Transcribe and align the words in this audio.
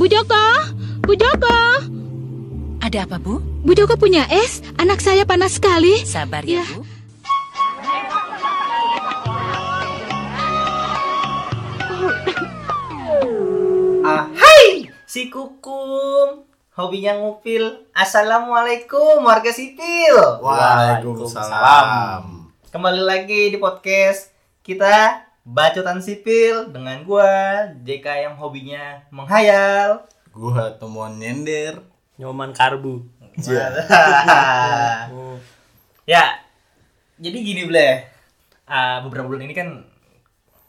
Bu 0.00 0.08
Joko, 0.08 0.44
Bu 1.04 1.12
Joko. 1.12 1.60
Ada 2.80 3.04
apa, 3.04 3.20
Bu? 3.20 3.44
Bu 3.60 3.76
Joko 3.76 4.00
punya 4.00 4.24
es? 4.32 4.64
Anak 4.80 5.04
saya 5.04 5.28
panas 5.28 5.60
sekali. 5.60 5.92
Sabar 6.08 6.40
ya, 6.40 6.64
Ya. 6.64 6.66
Bu. 6.72 6.88
Ah, 14.08 14.24
hai, 14.40 14.88
si 15.04 15.28
Kukum. 15.28 16.48
Hobinya 16.80 17.20
ngupil. 17.20 17.84
Assalamualaikum 17.92 19.20
warga 19.20 19.52
sipil. 19.52 20.16
Waalaikumsalam. 20.40 22.48
Kembali 22.72 23.04
lagi 23.04 23.52
di 23.52 23.60
podcast 23.60 24.32
kita 24.64 25.28
Bacotan 25.50 25.98
Sipil 25.98 26.70
dengan 26.70 27.02
gua 27.02 27.26
JK 27.82 28.06
yang 28.30 28.34
hobinya 28.38 29.02
menghayal. 29.10 30.06
Gua 30.30 30.78
temuan 30.78 31.18
nyender. 31.18 31.82
Nyoman 32.22 32.54
karbu. 32.54 33.02
ya. 36.06 36.24
Jadi 37.18 37.38
gini, 37.42 37.66
Ble. 37.66 38.06
Ah, 38.64 39.02
beberapa 39.02 39.26
bulan 39.26 39.44
ini 39.44 39.54
kan 39.56 39.82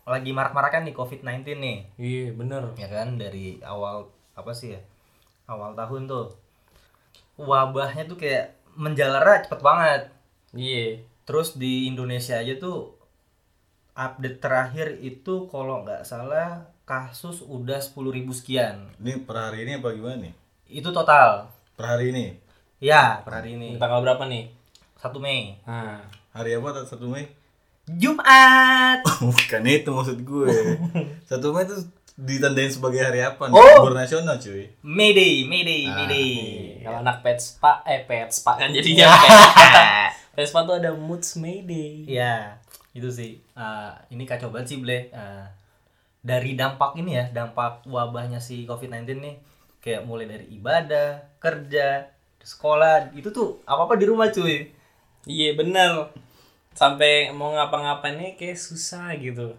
lagi 0.01 0.33
marak-marakan 0.33 0.89
nih 0.89 0.97
COVID-19 0.97 1.61
nih. 1.61 1.77
Iya 1.95 2.25
bener. 2.33 2.73
ya 2.73 2.89
kan 2.89 3.21
dari 3.21 3.61
awal 3.61 4.09
apa 4.33 4.49
sih 4.51 4.73
ya 4.73 4.81
awal 5.45 5.77
tahun 5.77 6.09
tuh 6.09 6.33
wabahnya 7.37 8.09
tuh 8.09 8.17
kayak 8.17 8.57
menjalar 8.73 9.45
cepet 9.45 9.61
banget 9.61 10.01
Iya. 10.51 11.05
terus 11.23 11.55
di 11.55 11.85
Indonesia 11.85 12.39
aja 12.41 12.57
tuh 12.57 12.97
update 13.93 14.37
terakhir 14.37 14.97
itu 14.97 15.45
kalau 15.45 15.81
nggak 15.81 16.01
salah 16.01 16.65
kasus 16.83 17.39
udah 17.41 17.77
10.000 17.77 17.95
sekian 18.33 18.75
Ini 18.97 19.21
per 19.21 19.35
hari 19.41 19.63
ini 19.63 19.77
apa 19.77 19.91
gimana 19.91 20.17
nih? 20.21 20.33
itu 20.71 20.89
total 20.89 21.51
Per 21.73 21.85
hari 21.85 22.09
ini. 22.09 22.35
ya 22.77 23.19
per 23.21 23.37
hari 23.37 23.53
ini 23.53 23.75
Tanggal 23.75 23.99
berapa 24.01 24.23
nih? 24.25 24.47
1 24.97 25.11
Mei 25.17 25.55
Nah, 25.63 25.99
Hari 26.31 26.53
apa? 26.53 26.83
1 26.83 26.95
Mei? 27.05 27.25
Jumat 27.87 29.03
Bukan 29.21 29.63
itu 29.65 29.89
maksud 29.89 30.19
gue. 30.21 30.47
1 31.29 31.37
Mei 31.51 31.63
itu 31.63 31.75
ditandain 32.13 32.69
sebagai 32.69 33.01
hari 33.01 33.19
apa? 33.19 33.47
nih? 33.47 33.55
Oh. 33.55 33.81
Libur 33.81 33.93
nasional 33.93 34.37
cuy. 34.37 34.69
Mayday 34.81 35.43
Mayday 35.43 35.81
Ah, 35.85 35.95
Mayday 35.97 36.29
kalau 36.81 36.97
anak 36.99 37.19
Petspa, 37.21 37.81
eh 37.83 38.03
Petspa 38.03 38.55
kan 38.55 38.69
jadinya 38.69 39.07
Ya. 39.11 40.11
Petspa 40.31 40.63
tuh 40.63 40.77
ada 40.77 40.91
Moods 40.93 41.35
Mayday. 41.35 42.07
Iya, 42.07 42.55
itu 42.91 43.09
sih. 43.11 43.39
Eh, 43.55 43.91
ini 44.11 44.23
kacau 44.27 44.51
banget 44.51 44.75
sih, 44.75 44.79
Ble. 44.83 45.11
Eh, 45.11 45.45
dari 46.21 46.53
dampak 46.53 46.93
ini 47.01 47.17
ya, 47.17 47.25
dampak 47.33 47.87
wabahnya 47.89 48.37
si 48.37 48.63
COVID-19 48.69 49.09
nih, 49.21 49.35
kayak 49.81 50.05
mulai 50.05 50.29
dari 50.29 50.45
ibadah, 50.53 51.25
kerja, 51.41 52.13
sekolah, 52.41 53.13
itu 53.17 53.33
tuh 53.33 53.61
apa-apa 53.65 53.97
di 53.97 54.05
rumah 54.05 54.29
cuy. 54.29 54.69
Iya 55.25 55.53
bener. 55.57 56.13
Sampai 56.73 57.29
mau 57.35 57.53
ngapa-ngapainnya 57.53 58.37
kayak 58.37 58.57
susah 58.57 59.13
gitu. 59.17 59.57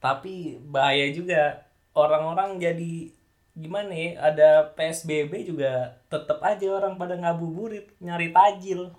Tapi 0.00 0.60
bahaya 0.62 1.10
juga. 1.12 1.64
Orang-orang 1.96 2.60
jadi 2.60 3.08
gimana 3.56 3.88
ya? 3.88 4.20
Ada 4.20 4.48
PSBB 4.76 5.48
juga 5.48 5.96
tetap 6.12 6.44
aja 6.44 6.68
orang 6.76 7.00
pada 7.00 7.16
ngabuburit 7.16 7.88
nyari 8.04 8.28
tajil. 8.36 8.92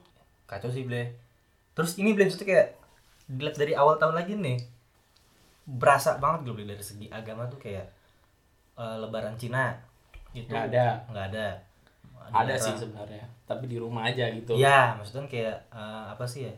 Kacau 0.50 0.74
sih, 0.74 0.82
Ble. 0.82 1.14
Terus 1.78 1.94
ini 2.02 2.18
Ble, 2.18 2.26
maksudnya 2.26 2.50
kayak 2.50 2.68
dilihat 3.28 3.56
dari 3.56 3.74
awal 3.74 3.96
tahun 3.96 4.16
lagi 4.16 4.34
nih, 4.34 4.58
berasa 5.66 6.16
banget 6.16 6.40
gitu 6.44 6.54
Ble, 6.54 6.66
dari 6.66 6.80
segi 6.82 7.08
agama 7.10 7.44
tuh 7.46 7.58
kayak 7.58 7.86
eh, 8.74 8.96
Lebaran 8.98 9.36
Cina 9.36 9.76
itu 10.32 10.48
Nggak 10.48 10.66
ada. 10.70 10.88
nggak 11.08 11.26
ada 11.30 11.48
Ada 12.28 12.44
Dilarang. 12.46 12.60
sih 12.62 12.74
sebenarnya, 12.78 13.24
tapi 13.46 13.64
di 13.66 13.78
rumah 13.78 14.04
aja 14.04 14.28
gitu. 14.30 14.52
Iya, 14.54 14.96
maksudnya 14.96 15.26
kayak 15.26 15.58
eh, 15.70 16.04
apa 16.10 16.24
sih 16.24 16.44
ya? 16.44 16.54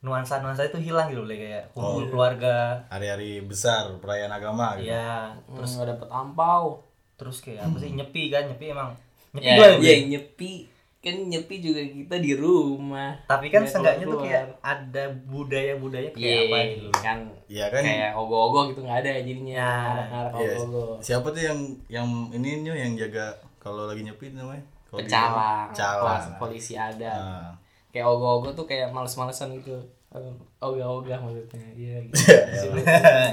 Nuansa-nuansa 0.00 0.68
itu 0.68 0.76
hilang 0.78 1.08
gitu 1.08 1.20
Ble, 1.22 1.36
kayak 1.38 1.72
kumpul 1.72 2.04
Oh. 2.04 2.08
keluarga. 2.10 2.84
Hari-hari 2.88 3.40
besar 3.40 3.88
perayaan 3.96 4.28
agama 4.30 4.76
gitu. 4.76 4.88
Iya, 4.88 5.32
Terus 5.32 5.56
terus 5.56 5.70
nggak 5.74 5.88
dapet 5.90 6.08
ampau. 6.10 6.64
terus 7.14 7.38
kayak 7.38 7.62
apa 7.62 7.76
sih 7.78 7.90
nyepi 7.90 8.26
kan? 8.26 8.44
Nyepi 8.44 8.66
emang 8.68 8.90
nyepi 9.32 9.46
Ya, 9.46 9.54
gua 9.54 9.64
ya, 9.64 9.72
iya 9.72 9.78
Ble. 9.78 9.94
nyepi 10.10 10.52
kan 11.04 11.16
nyepi 11.20 11.60
juga 11.60 11.78
kita 11.78 12.16
di 12.16 12.32
rumah. 12.32 13.12
Tapi 13.24 13.46
kan 13.46 13.60
Nggak 13.60 13.70
seenggaknya 13.70 14.04
tuh 14.06 14.18
kayak 14.18 14.44
ada 14.58 15.04
budaya-budaya 15.24 16.08
kayak 16.10 16.18
Iya, 16.18 16.40
apa 16.42 16.58
gitu. 16.72 16.88
kan 16.96 17.18
Iya 17.44 17.66
kan? 17.68 17.82
kayak 17.84 18.10
ogo-ogo 18.14 18.60
gitu 18.72 18.80
nggak 18.80 18.98
ada 19.04 19.10
jadinya 19.18 19.68
Ya, 20.00 20.20
Iya. 20.32 20.56
ogo-ogo. 20.56 20.84
Siapa 20.98 21.28
tuh 21.28 21.42
yang 21.42 21.58
yang 21.86 22.08
ini 22.30 22.62
nyu 22.62 22.72
yang 22.72 22.96
jaga 22.96 23.28
kalau 23.58 23.84
lagi 23.84 24.00
nyepi 24.00 24.32
namanya? 24.32 24.64
Di- 24.88 25.04
Pecalang, 25.04 25.68
Pecalang. 25.68 26.38
polisi 26.38 26.72
ada. 26.72 27.12
Nah. 27.12 27.52
Kayak 27.88 28.08
ogo-ogo 28.08 28.48
tuh 28.50 28.64
kayak 28.64 28.88
males-malesan 28.88 29.52
gitu. 29.54 29.76
Ogah-ogah 30.58 31.18
maksudnya. 31.18 31.66
Iya 31.74 31.96
gitu. 32.06 32.16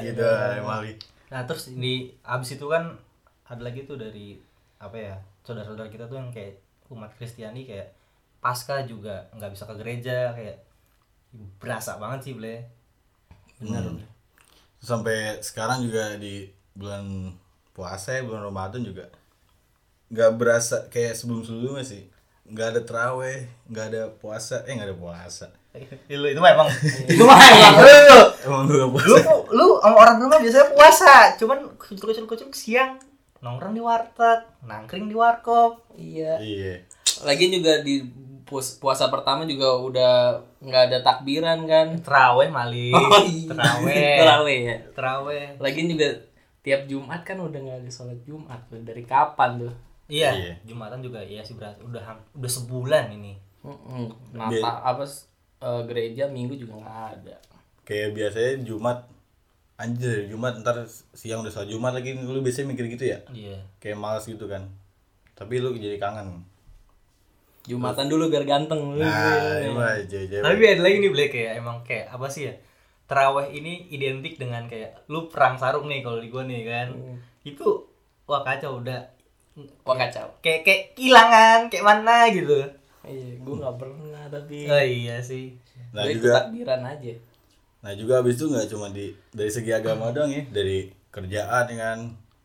gitu 0.04 0.28
Mali. 0.62 0.94
Nah, 1.30 1.46
terus 1.46 1.72
di 1.72 2.12
abis 2.22 2.58
itu 2.58 2.66
kan 2.66 2.98
ada 3.46 3.62
lagi 3.62 3.86
tuh 3.86 3.96
dari 3.96 4.36
apa 4.78 4.98
ya? 4.98 5.16
Saudara-saudara 5.42 5.88
kita 5.88 6.06
tuh 6.06 6.18
yang 6.18 6.30
kayak 6.30 6.58
umat 6.92 7.16
Kristiani 7.16 7.64
kayak 7.66 7.96
pasca 8.44 8.84
juga 8.84 9.32
nggak 9.38 9.52
bisa 9.56 9.64
ke 9.66 9.76
gereja 9.80 10.36
kayak 10.36 10.58
berasa 11.58 11.96
banget 11.96 12.20
sih, 12.28 12.34
Ble. 12.36 12.68
Bener. 13.64 13.84
Hmm. 13.88 14.04
Sampai 14.82 15.40
sekarang 15.40 15.88
juga 15.88 16.20
di 16.20 16.52
bulan 16.76 17.32
puasa 17.72 18.20
ya, 18.20 18.28
bulan 18.28 18.44
Ramadan 18.52 18.84
juga 18.84 19.08
nggak 20.12 20.32
berasa 20.36 20.78
kayak 20.92 21.16
sebelum 21.16 21.40
sebelumnya 21.48 21.88
sih 21.88 22.04
nggak 22.52 22.68
ada 22.76 22.82
teraweh 22.84 23.48
nggak 23.72 23.86
ada 23.96 24.04
puasa 24.12 24.60
eh 24.68 24.76
nggak 24.76 24.92
ada 24.92 25.00
puasa 25.00 25.48
Itu 26.12 26.20
itu 26.20 26.36
mah 26.44 26.52
emang 26.52 26.68
itu 27.16 27.24
mah 27.24 27.40
emang 27.40 27.76
lu. 27.80 28.20
emang 28.44 28.64
Lu 28.68 28.88
puasa 28.92 29.32
lu 29.56 29.68
sama 29.80 29.96
orang 30.04 30.16
rumah 30.20 30.40
biasanya 30.44 30.68
puasa, 30.76 31.14
cuman 31.40 31.64
kucul-kucul 31.80 32.52
siang 32.52 33.00
nongkrong 33.42 33.74
di 33.74 33.82
warteg, 33.82 34.40
nangkring 34.62 35.06
di 35.06 35.16
warkop. 35.16 35.82
Iya. 35.94 36.38
iya 36.38 36.74
Lagi 37.22 37.50
juga 37.50 37.82
di 37.82 38.06
puasa 38.78 39.08
pertama 39.08 39.44
juga 39.44 39.78
udah 39.78 40.14
nggak 40.60 40.84
ada 40.88 40.98
takbiran 41.02 41.64
kan. 41.64 41.88
Teraweh 42.00 42.50
mali. 42.50 42.92
Oh, 42.92 43.22
iya. 43.22 43.48
Teraweh. 43.48 44.16
Terawih 44.22 44.60
ya. 44.62 44.78
Teraweh. 44.92 45.46
Lagian 45.58 45.88
juga 45.88 46.08
tiap 46.62 46.86
Jumat 46.86 47.22
kan 47.22 47.38
udah 47.38 47.58
nggak 47.58 47.80
ada 47.82 47.90
sholat 47.90 48.20
Jumat 48.22 48.62
tuh. 48.68 48.78
Dari 48.80 49.02
kapan 49.02 49.52
tuh? 49.60 49.74
Iya, 50.06 50.30
Iya. 50.32 50.54
Jumatan 50.64 51.00
juga 51.00 51.20
iya 51.20 51.40
sih 51.40 51.56
berat. 51.56 51.80
Udah 51.80 52.04
udah 52.32 52.52
sebulan 52.52 53.10
ini. 53.12 53.40
Mm-mm. 53.62 54.12
Nata 54.34 54.82
apa 54.84 55.02
s- 55.02 55.30
eh, 55.58 55.82
gereja 55.86 56.26
minggu 56.26 56.54
juga 56.56 56.78
nggak 56.78 57.02
ada. 57.16 57.36
kayak 57.82 58.14
biasanya 58.14 58.54
Jumat 58.62 59.10
anjir 59.82 60.30
Jumat 60.30 60.62
ntar 60.62 60.86
siang 61.12 61.42
udah 61.42 61.50
sholat 61.50 61.68
Jumat 61.68 61.92
lagi 61.92 62.14
lu 62.14 62.40
biasanya 62.40 62.70
mikir 62.70 62.86
gitu 62.88 63.06
ya 63.08 63.20
Iya. 63.28 63.58
kayak 63.78 63.98
malas 63.98 64.24
gitu 64.24 64.46
kan 64.46 64.70
tapi 65.34 65.58
lu 65.58 65.74
jadi 65.74 65.98
kangen 65.98 66.46
Jumatan 67.62 68.10
dulu 68.10 68.26
biar 68.28 68.42
ganteng. 68.42 68.98
nah 68.98 69.62
ini 69.62 69.70
mah 69.70 69.94
cewek 70.02 70.42
Tapi 70.42 70.64
ada 70.66 70.82
lagi 70.82 70.98
nih 70.98 71.12
Black 71.14 71.30
kayak 71.30 71.62
emang 71.62 71.78
kayak 71.86 72.10
apa 72.10 72.26
sih 72.26 72.50
ya? 72.50 72.54
Terawih 73.06 73.54
ini 73.54 73.86
identik 73.94 74.42
dengan 74.42 74.66
kayak 74.66 75.06
lu 75.06 75.30
perang 75.30 75.62
sarung 75.62 75.86
nih 75.86 76.02
kalau 76.02 76.18
di 76.18 76.34
gua 76.34 76.42
nih 76.42 76.66
kan. 76.66 76.90
Itu 77.46 77.86
wah 78.26 78.42
kacau 78.42 78.82
udah 78.82 79.14
Wah 79.86 79.94
kacau. 79.94 80.42
kayak 80.42 80.66
kayak 80.66 80.82
kehilangan 80.98 81.70
kayak 81.70 81.86
mana 81.86 82.34
gitu. 82.34 82.66
Iya, 83.02 83.30
gue 83.38 83.56
nggak 83.56 83.78
pernah 83.78 84.24
tapi. 84.26 84.58
Oh 84.66 84.82
iya 84.82 85.22
sih. 85.22 85.54
nah 85.94 86.02
Gua 86.02 86.10
ikut 86.10 86.24
juga 86.24 86.34
takbiran 86.42 86.82
aja. 86.82 87.14
Nah 87.82 87.92
juga 87.98 88.22
abis 88.22 88.38
itu 88.38 88.46
nggak 88.50 88.70
cuma 88.70 88.94
di 88.94 89.14
dari 89.34 89.50
segi 89.50 89.74
agama 89.74 90.14
doang 90.14 90.30
ya, 90.30 90.46
dari 90.50 90.90
kerjaan 91.12 91.66
ya 91.70 91.78
kan 91.78 92.00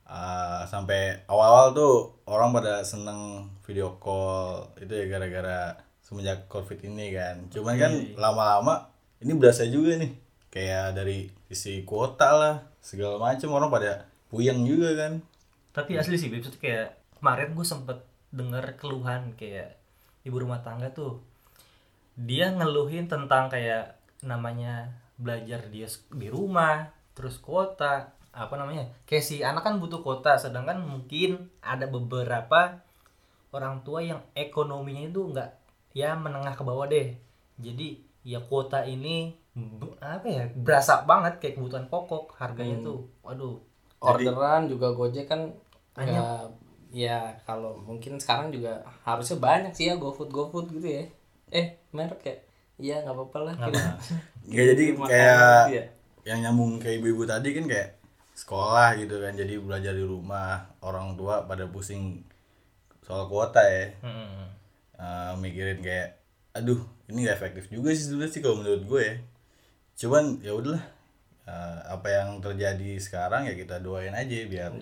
Ah, 0.06 0.62
sampai 0.70 1.26
awal-awal 1.26 1.74
tuh 1.74 1.94
orang 2.30 2.54
pada 2.54 2.86
seneng 2.86 3.50
video 3.66 3.98
call 3.98 4.70
itu 4.78 4.94
ya 4.94 5.10
gara-gara 5.10 5.74
semenjak 5.98 6.46
covid 6.46 6.78
ini 6.86 7.10
kan. 7.10 7.50
Cuman 7.50 7.74
kan 7.74 7.92
lama-lama 8.14 8.86
ini 9.18 9.34
berasa 9.34 9.66
juga 9.66 9.98
nih 9.98 10.14
kayak 10.54 10.94
dari 10.94 11.26
isi 11.50 11.82
kuota 11.82 12.30
lah 12.38 12.54
segala 12.78 13.18
macam 13.18 13.50
orang 13.58 13.66
pada 13.66 14.06
puyeng 14.30 14.62
juga 14.62 14.94
kan. 14.94 15.12
Tapi 15.74 15.98
asli 15.98 16.14
sih, 16.14 16.30
itu 16.30 16.54
kayak 16.54 16.94
kemarin 17.18 17.58
gue 17.58 17.66
sempet 17.66 17.98
denger 18.30 18.78
keluhan 18.78 19.34
kayak 19.34 19.74
ibu 20.22 20.38
rumah 20.38 20.62
tangga 20.62 20.94
tuh 20.94 21.18
dia 22.14 22.54
ngeluhin 22.54 23.10
tentang 23.10 23.50
kayak 23.50 23.98
namanya 24.22 24.94
belajar 25.16 25.64
dia 25.68 25.88
di 26.12 26.28
rumah 26.28 26.92
terus 27.12 27.40
kuota 27.40 28.12
apa 28.30 28.54
namanya 28.54 28.92
kayak 29.08 29.24
si 29.24 29.40
anak 29.40 29.64
kan 29.64 29.80
butuh 29.80 30.04
kuota 30.04 30.36
sedangkan 30.36 30.76
mungkin 30.78 31.48
ada 31.64 31.88
beberapa 31.88 32.84
orang 33.48 33.80
tua 33.80 34.04
yang 34.04 34.20
ekonominya 34.36 35.08
itu 35.08 35.24
enggak 35.24 35.56
ya 35.96 36.12
menengah 36.12 36.52
ke 36.52 36.60
bawah 36.60 36.84
deh. 36.84 37.16
Jadi 37.56 37.96
ya 38.20 38.44
kuota 38.44 38.84
ini 38.84 39.32
apa 39.96 40.28
ya 40.28 40.44
berasa 40.52 41.08
banget 41.08 41.40
kayak 41.40 41.56
kebutuhan 41.56 41.88
pokok 41.88 42.36
harganya 42.36 42.84
tuh. 42.84 43.08
Waduh. 43.24 43.56
Orderan 43.96 44.68
juga 44.68 44.92
Gojek 44.92 45.24
kan 45.24 45.48
Hanya- 45.96 46.52
ya 46.92 47.32
kalau 47.48 47.80
mungkin 47.80 48.20
sekarang 48.20 48.52
juga 48.52 48.84
harusnya 49.08 49.40
banyak 49.40 49.72
sih 49.72 49.88
ya 49.88 49.96
GoFood 49.96 50.28
GoFood 50.28 50.76
gitu 50.76 50.84
ya. 50.84 51.08
Eh 51.48 51.80
merek 51.96 52.20
ya 52.20 52.36
iya 52.76 52.96
nggak 53.00 53.16
apa-apa 53.16 53.38
lah 53.40 53.54
Nggak 53.56 53.72
kita 53.72 53.92
Ya 54.46 54.62
jadi 54.74 54.84
kayak 54.94 55.62
ya. 55.74 55.84
yang 56.26 56.38
nyambung 56.42 56.78
kayak 56.78 57.02
ibu-ibu 57.02 57.26
tadi 57.26 57.54
kan 57.54 57.64
kayak 57.66 57.88
sekolah 58.34 58.94
gitu 58.98 59.18
kan. 59.18 59.32
Jadi 59.34 59.54
belajar 59.58 59.92
di 59.92 60.04
rumah 60.06 60.70
orang 60.82 61.18
tua 61.18 61.44
pada 61.44 61.66
pusing 61.66 62.22
soal 63.02 63.26
kuota 63.26 63.62
ya. 63.62 63.90
Hmm. 64.02 64.50
Eh, 64.96 65.32
mikirin 65.38 65.82
kayak 65.82 66.18
aduh 66.56 66.80
ini 67.12 67.28
gak 67.28 67.36
efektif 67.36 67.68
juga 67.68 67.92
sih 67.92 68.08
sebenarnya 68.08 68.32
sih 68.32 68.40
kalau 68.40 68.62
menurut 68.62 68.82
gue 68.86 69.02
ya. 69.02 69.14
Cuman 69.96 70.40
ya 70.40 70.56
udahlah 70.56 70.96
Eh, 71.46 71.78
apa 71.86 72.10
yang 72.10 72.42
terjadi 72.42 72.98
sekarang 72.98 73.46
ya 73.46 73.54
kita 73.54 73.78
doain 73.78 74.10
aja 74.10 74.34
biar 74.50 74.74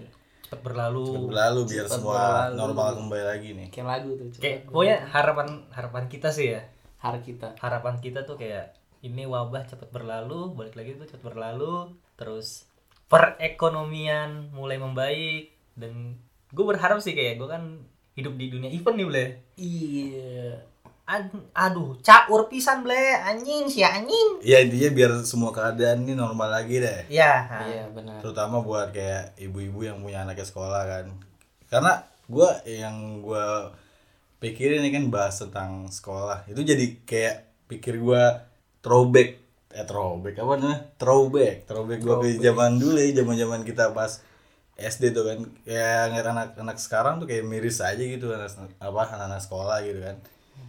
cepet 0.49 0.61
berlalu. 0.65 1.05
Cepet 1.13 1.29
berlalu 1.29 1.61
biar 1.69 1.85
Cepet 1.85 1.97
semua 2.01 2.17
berlalu. 2.17 2.57
normal 2.57 2.89
kembali 2.97 3.25
lagi 3.29 3.49
nih. 3.53 3.69
Kayak 3.69 3.89
lagu 3.93 4.09
tuh 4.17 4.27
kayak 4.41 4.59
pokoknya 4.73 4.97
harapan 5.13 5.49
harapan 5.77 6.05
kita 6.09 6.33
sih 6.33 6.57
ya. 6.57 6.65
Hari 7.05 7.21
kita. 7.21 7.61
Harapan 7.61 8.01
kita 8.01 8.25
tuh 8.25 8.41
kayak 8.41 8.73
ini 9.05 9.29
wabah 9.29 9.69
cepet 9.69 9.93
berlalu 9.93 10.57
balik 10.57 10.75
lagi 10.81 10.97
tuh 10.97 11.05
cepet 11.05 11.29
berlalu 11.29 11.93
terus 12.17 12.65
perekonomian 13.13 14.49
mulai 14.57 14.81
membaik 14.81 15.53
dan 15.77 16.17
gue 16.51 16.65
berharap 16.65 17.05
sih 17.05 17.13
kayak 17.13 17.37
gue 17.37 17.49
kan 17.51 17.85
hidup 18.17 18.35
di 18.41 18.49
dunia 18.49 18.73
event 18.73 18.97
nih 18.97 19.07
boleh 19.07 19.29
iya. 19.61 20.57
Ad- 21.05 21.53
aduh 21.53 22.01
caur 22.01 22.49
pisan 22.49 22.81
ble. 22.81 22.97
Anjing 22.97 23.69
sih 23.69 23.85
anjing. 23.85 24.41
Ya 24.41 24.65
intinya 24.65 24.89
biar 24.89 25.13
semua 25.29 25.53
keadaan 25.53 26.09
ini 26.09 26.17
normal 26.17 26.49
lagi 26.49 26.81
deh. 26.81 27.05
Ya 27.13 27.45
iya 27.69 27.85
benar. 27.93 28.25
Terutama 28.25 28.65
buat 28.65 28.89
kayak 28.89 29.37
ibu-ibu 29.37 29.85
yang 29.85 30.01
punya 30.01 30.25
anaknya 30.25 30.49
sekolah 30.49 30.83
kan. 30.89 31.07
Karena 31.69 32.01
gue 32.25 32.49
yang 32.65 33.21
gue 33.21 33.47
pikirin 34.41 34.81
ini 34.81 34.97
kan 34.97 35.13
bahas 35.13 35.45
tentang 35.45 35.93
sekolah. 35.93 36.49
Itu 36.49 36.65
jadi 36.65 36.97
kayak 37.05 37.69
pikir 37.69 38.01
gue 38.01 38.25
throwback. 38.85 39.41
Eh 39.73 39.87
throwback 39.89 40.37
apa 40.37 40.53
namanya? 40.61 40.79
Throwback. 41.01 41.65
Throwback 41.65 41.99
gue 42.05 42.17
ke 42.21 42.29
zaman 42.45 42.77
dulu 42.77 43.01
ya 43.01 43.11
zaman 43.17 43.35
zaman 43.41 43.61
kita 43.65 43.97
pas 43.97 44.21
SD 44.77 45.17
tuh 45.17 45.25
kan. 45.25 45.39
Kayak 45.65 46.13
ngeliat 46.13 46.29
anak-anak 46.29 46.77
sekarang 46.77 47.15
tuh 47.25 47.27
kayak 47.27 47.49
miris 47.49 47.81
aja 47.81 47.99
gitu 47.99 48.29
anak 48.29 48.53
apa 48.77 49.01
anak-anak 49.17 49.41
sekolah 49.41 49.77
gitu 49.81 50.01
kan. 50.05 50.17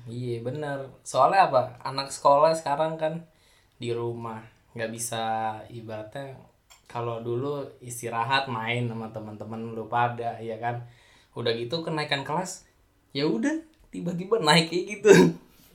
Iya 0.07 0.39
benar 0.39 0.87
soalnya 1.03 1.51
apa? 1.51 1.75
Anak 1.83 2.09
sekolah 2.15 2.55
sekarang 2.55 2.95
kan 2.95 3.27
di 3.75 3.91
rumah. 3.91 4.39
Nggak 4.71 4.91
bisa 4.95 5.23
ibaratnya 5.67 6.39
kalau 6.87 7.19
dulu 7.19 7.67
istirahat 7.83 8.47
main 8.47 8.87
sama 8.87 9.11
teman-teman 9.11 9.75
lu 9.75 9.91
pada 9.91 10.39
ya 10.39 10.55
kan? 10.57 10.87
Udah 11.35 11.51
gitu 11.51 11.83
kenaikan 11.83 12.23
kelas 12.23 12.63
ya 13.11 13.27
udah 13.27 13.63
tiba-tiba 13.95 14.43
naik 14.43 14.71
kayak 14.71 14.85
gitu 14.99 15.11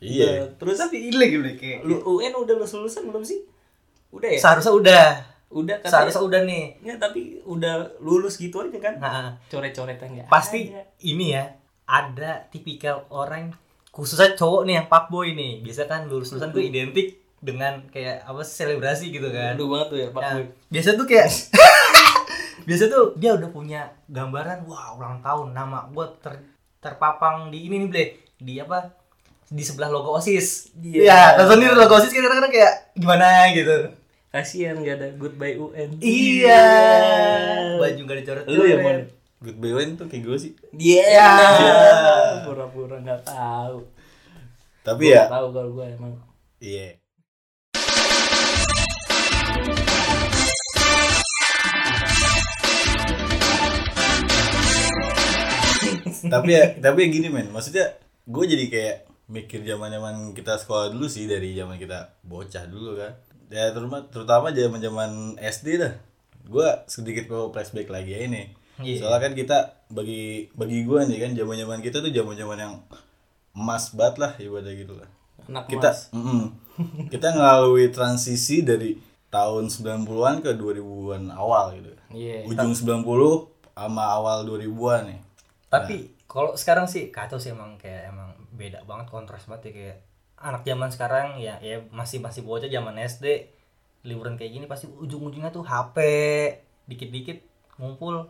iya. 0.01 0.45
Nah, 0.45 0.57
terus 0.57 0.77
tapi 0.77 1.09
ileg 1.09 1.31
ble 1.39 1.53
kayak 1.55 1.85
lu 1.85 2.01
UN 2.01 2.33
udah 2.35 2.55
lulus 2.57 2.73
lulusan 2.73 3.07
belum 3.07 3.23
sih? 3.23 3.45
Udah 4.11 4.29
ya? 4.29 4.41
Seharusnya 4.41 4.73
udah. 4.75 5.07
Udah 5.51 5.77
katanya. 5.79 5.93
Seharusnya 5.93 6.23
udah 6.25 6.41
nih. 6.47 6.65
Nggak, 6.81 6.99
tapi 6.99 7.21
udah 7.45 7.75
lulus 8.01 8.35
gitu 8.37 8.63
aja 8.63 8.79
kan? 8.79 8.95
Nah, 8.99 9.39
coret-coretnya 9.47 10.07
nggak 10.07 10.27
pasti 10.27 10.71
ada. 10.71 10.87
ini 11.03 11.27
ya 11.35 11.45
ada 11.85 12.47
tipikal 12.49 13.03
orang 13.11 13.51
khususnya 13.91 14.39
cowok 14.39 14.63
nih 14.65 14.75
yang 14.79 14.87
fuckboy 14.87 15.35
nih. 15.35 15.61
Biasa 15.61 15.91
kan 15.91 16.07
lulus 16.07 16.31
lulusan 16.31 16.51
tuh 16.51 16.63
identik 16.63 17.19
dengan 17.41 17.83
kayak 17.91 18.23
apa 18.23 18.41
selebrasi 18.41 19.11
gitu 19.11 19.27
kan. 19.29 19.59
Aduh 19.59 19.67
banget 19.67 19.87
tuh 19.91 19.99
ya 19.99 20.09
Pak 20.13 20.21
Nah, 20.23 20.33
Boy. 20.39 20.47
biasa 20.71 20.89
tuh 20.95 21.07
kayak 21.09 21.27
biasa 22.69 22.85
tuh 22.87 23.05
dia 23.17 23.31
udah 23.35 23.51
punya 23.51 23.81
gambaran 24.07 24.69
wah 24.69 24.95
ulang 24.95 25.19
tahun 25.19 25.51
nama 25.51 25.89
gue 25.91 26.07
ter, 26.21 26.35
terpapang 26.79 27.49
di 27.51 27.67
ini 27.67 27.83
nih 27.83 27.89
ble. 27.91 28.05
Di 28.39 28.55
apa 28.61 28.79
di 29.51 29.63
sebelah 29.67 29.91
logo 29.91 30.15
osis 30.15 30.71
Iya. 30.79 31.03
Iya, 31.03 31.21
tahu 31.37 31.47
sendiri 31.51 31.75
logo 31.75 31.95
osis 31.99 32.11
kan 32.11 32.23
kadang-kadang 32.23 32.55
kayak 32.55 32.73
gimana 32.95 33.27
gitu. 33.51 33.77
Kasihan 34.31 34.79
gak 34.79 34.97
ada 34.97 35.07
goodbye 35.19 35.59
UN 35.59 35.99
iya. 35.99 36.63
Baju 37.77 38.01
gak 38.01 38.19
dicoret 38.23 38.45
lu 38.47 38.63
yang 38.63 38.81
mana? 38.81 39.03
Good 39.43 39.59
Belen 39.59 39.99
tuh 39.99 40.07
kayak 40.07 40.23
gue 40.23 40.37
sih. 40.39 40.53
Iya. 40.71 41.03
Ya. 41.03 41.33
Pura-pura 42.47 43.03
nggak 43.03 43.27
tahu. 43.27 43.89
tapi 44.81 45.11
Gua 45.11 45.17
ya. 45.19 45.25
tahu 45.27 45.47
kalau 45.51 45.71
gue 45.75 45.87
emang. 45.91 46.13
iya. 46.63 46.95
Tapi 56.21 56.49
ya 56.53 56.65
tapi 56.79 56.99
ya 57.05 57.09
gini 57.09 57.29
men. 57.33 57.49
Maksudnya 57.51 57.97
gue 58.29 58.45
jadi 58.47 58.65
kayak 58.69 58.97
mikir 59.31 59.63
zaman 59.63 59.89
zaman 59.89 60.15
kita 60.31 60.59
sekolah 60.59 60.91
dulu 60.91 61.07
sih 61.07 61.25
dari 61.25 61.55
zaman 61.55 61.79
kita 61.79 62.19
bocah 62.21 62.67
dulu 62.67 62.99
kan 62.99 63.15
ya 63.47 63.71
terutama 63.71 64.03
terutama 64.05 64.47
zaman 64.51 64.79
zaman 64.79 65.11
SD 65.39 65.79
dah 65.79 65.95
gue 66.43 66.69
sedikit 66.85 67.25
mau 67.29 67.49
flashback 67.49 67.89
lagi 67.89 68.13
ya 68.13 68.23
ini 68.25 68.43
Iya. 68.81 68.97
soalnya 68.99 69.21
kan 69.23 69.35
kita 69.35 69.59
bagi 69.89 70.49
bagi 70.51 70.83
gue 70.83 71.01
nih 71.05 71.19
kan 71.21 71.31
zaman 71.33 71.53
zaman 71.55 71.79
kita 71.79 72.01
tuh 72.01 72.09
zaman 72.09 72.33
zaman 72.33 72.57
yang 72.57 72.75
emas 73.53 73.93
banget 73.93 74.17
lah 74.19 74.33
ibadah 74.37 74.73
gitu 74.73 74.97
lah 74.97 75.09
Anak 75.47 75.69
kita 75.69 75.91
mas. 75.91 76.09
mm-mm. 76.11 76.43
kita 77.13 77.29
ngelalui 77.31 77.93
transisi 77.93 78.65
dari 78.65 78.97
tahun 79.29 79.69
90-an 79.69 80.41
ke 80.41 80.51
2000-an 80.55 81.29
awal 81.31 81.77
gitu 81.77 81.93
Iya. 82.11 82.49
ujung 82.49 82.73
90 82.73 83.05
sama 83.71 84.05
awal 84.11 84.43
2000-an 84.45 85.03
nih 85.07 85.21
tapi 85.69 85.97
kalau 86.25 86.57
sekarang 86.57 86.89
sih 86.89 87.13
kacau 87.13 87.37
sih 87.37 87.53
emang 87.53 87.77
kayak 87.77 88.09
emang 88.09 88.30
beda 88.61 88.85
banget 88.85 89.09
kontras 89.09 89.45
banget 89.45 89.63
ya 89.65 89.73
kayak 89.73 89.97
anak 90.39 90.63
zaman 90.63 90.89
sekarang 90.89 91.27
ya 91.37 91.57
ya 91.59 91.81
masih 91.91 92.19
masih 92.19 92.41
bocah 92.41 92.69
zaman 92.69 92.97
SD 92.99 93.49
liburan 94.03 94.35
kayak 94.35 94.53
gini 94.55 94.65
pasti 94.65 94.85
ujung-ujungnya 94.87 95.49
tuh 95.49 95.61
HP 95.63 95.97
dikit-dikit 96.85 97.41
ngumpul 97.77 98.29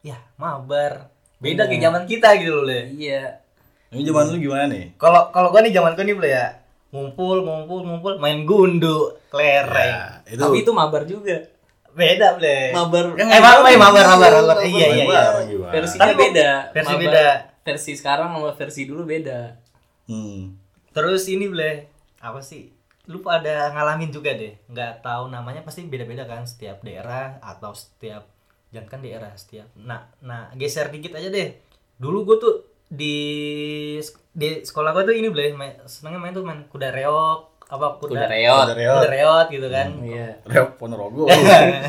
ya 0.00 0.18
mabar 0.36 1.10
beda 1.36 1.66
kayak 1.66 1.82
zaman 1.82 2.02
kita 2.04 2.28
gitu 2.36 2.52
loh 2.52 2.64
le 2.64 2.90
Iya. 2.92 3.42
ini 3.88 4.02
zaman 4.02 4.26
lu 4.28 4.38
gimana 4.40 4.66
nih 4.66 4.94
kalau 4.94 5.30
kalau 5.30 5.50
gua 5.50 5.60
nih 5.60 5.70
zaman 5.70 5.92
gua 5.92 6.02
nih 6.02 6.14
Ble, 6.14 6.28
ya 6.28 6.46
ngumpul 6.88 7.42
ngumpul 7.42 7.80
ngumpul 7.82 8.12
main 8.16 8.42
gundu 8.42 9.14
kelereng 9.28 9.90
ya, 9.90 10.02
itu 10.28 10.40
Tapi 10.40 10.58
itu 10.62 10.70
mabar 10.70 11.02
juga. 11.04 11.36
beda 11.88 12.36
ble 12.36 12.72
Mabar. 12.72 13.04
eh 13.16 13.40
mabar 13.40 13.72
mabar 13.72 14.04
mabar 14.06 14.32
mabar 14.36 14.56
iya 14.62 14.86
iya 14.86 15.04
iya? 15.06 15.22
Versinya 15.72 16.02
Tapi 16.04 16.14
beda. 16.20 16.48
versi 16.70 16.92
Mabar- 16.92 17.02
beda. 17.02 17.28
Versi 17.66 17.98
sekarang 17.98 18.30
sama 18.30 18.54
versi 18.54 18.86
dulu 18.86 19.02
beda. 19.02 19.58
hmm. 20.06 20.54
Terus 20.94 21.26
ini 21.26 21.50
boleh 21.50 21.90
apa 22.22 22.38
sih? 22.38 22.70
Lu 23.10 23.26
pada 23.26 23.74
ngalamin 23.74 24.14
juga 24.14 24.34
deh, 24.38 24.54
nggak 24.70 25.02
tahu 25.02 25.26
namanya 25.26 25.66
pasti 25.66 25.82
beda-beda 25.82 26.30
kan 26.30 26.46
setiap 26.46 26.80
daerah 26.86 27.42
atau 27.42 27.74
setiap 27.74 28.30
jangan 28.70 28.86
kan 28.86 29.00
daerah 29.02 29.34
setiap. 29.34 29.66
Nah, 29.78 30.06
nah 30.22 30.54
geser 30.54 30.90
dikit 30.94 31.18
aja 31.18 31.26
deh. 31.26 31.58
Dulu 31.98 32.18
gue 32.22 32.36
tuh 32.38 32.54
di 32.86 33.18
di 34.30 34.48
sekolah 34.62 34.94
gue 34.94 35.04
tuh 35.10 35.16
ini 35.18 35.26
boleh 35.26 35.50
main, 35.58 35.74
senengnya 35.90 36.22
main 36.22 36.34
tuh 36.34 36.46
main 36.46 36.62
kuda 36.70 36.94
reok 36.94 37.66
apa 37.66 37.98
kuda 37.98 38.14
Kuda 38.14 38.26
reot. 38.30 38.66
Kuda 38.66 38.76
reot. 38.78 38.94
kuda 39.02 39.10
reot 39.10 39.46
gitu 39.50 39.68
kan. 39.70 39.88
Iya. 40.06 40.28
Reok 40.46 40.70
Ponorogo 40.78 41.26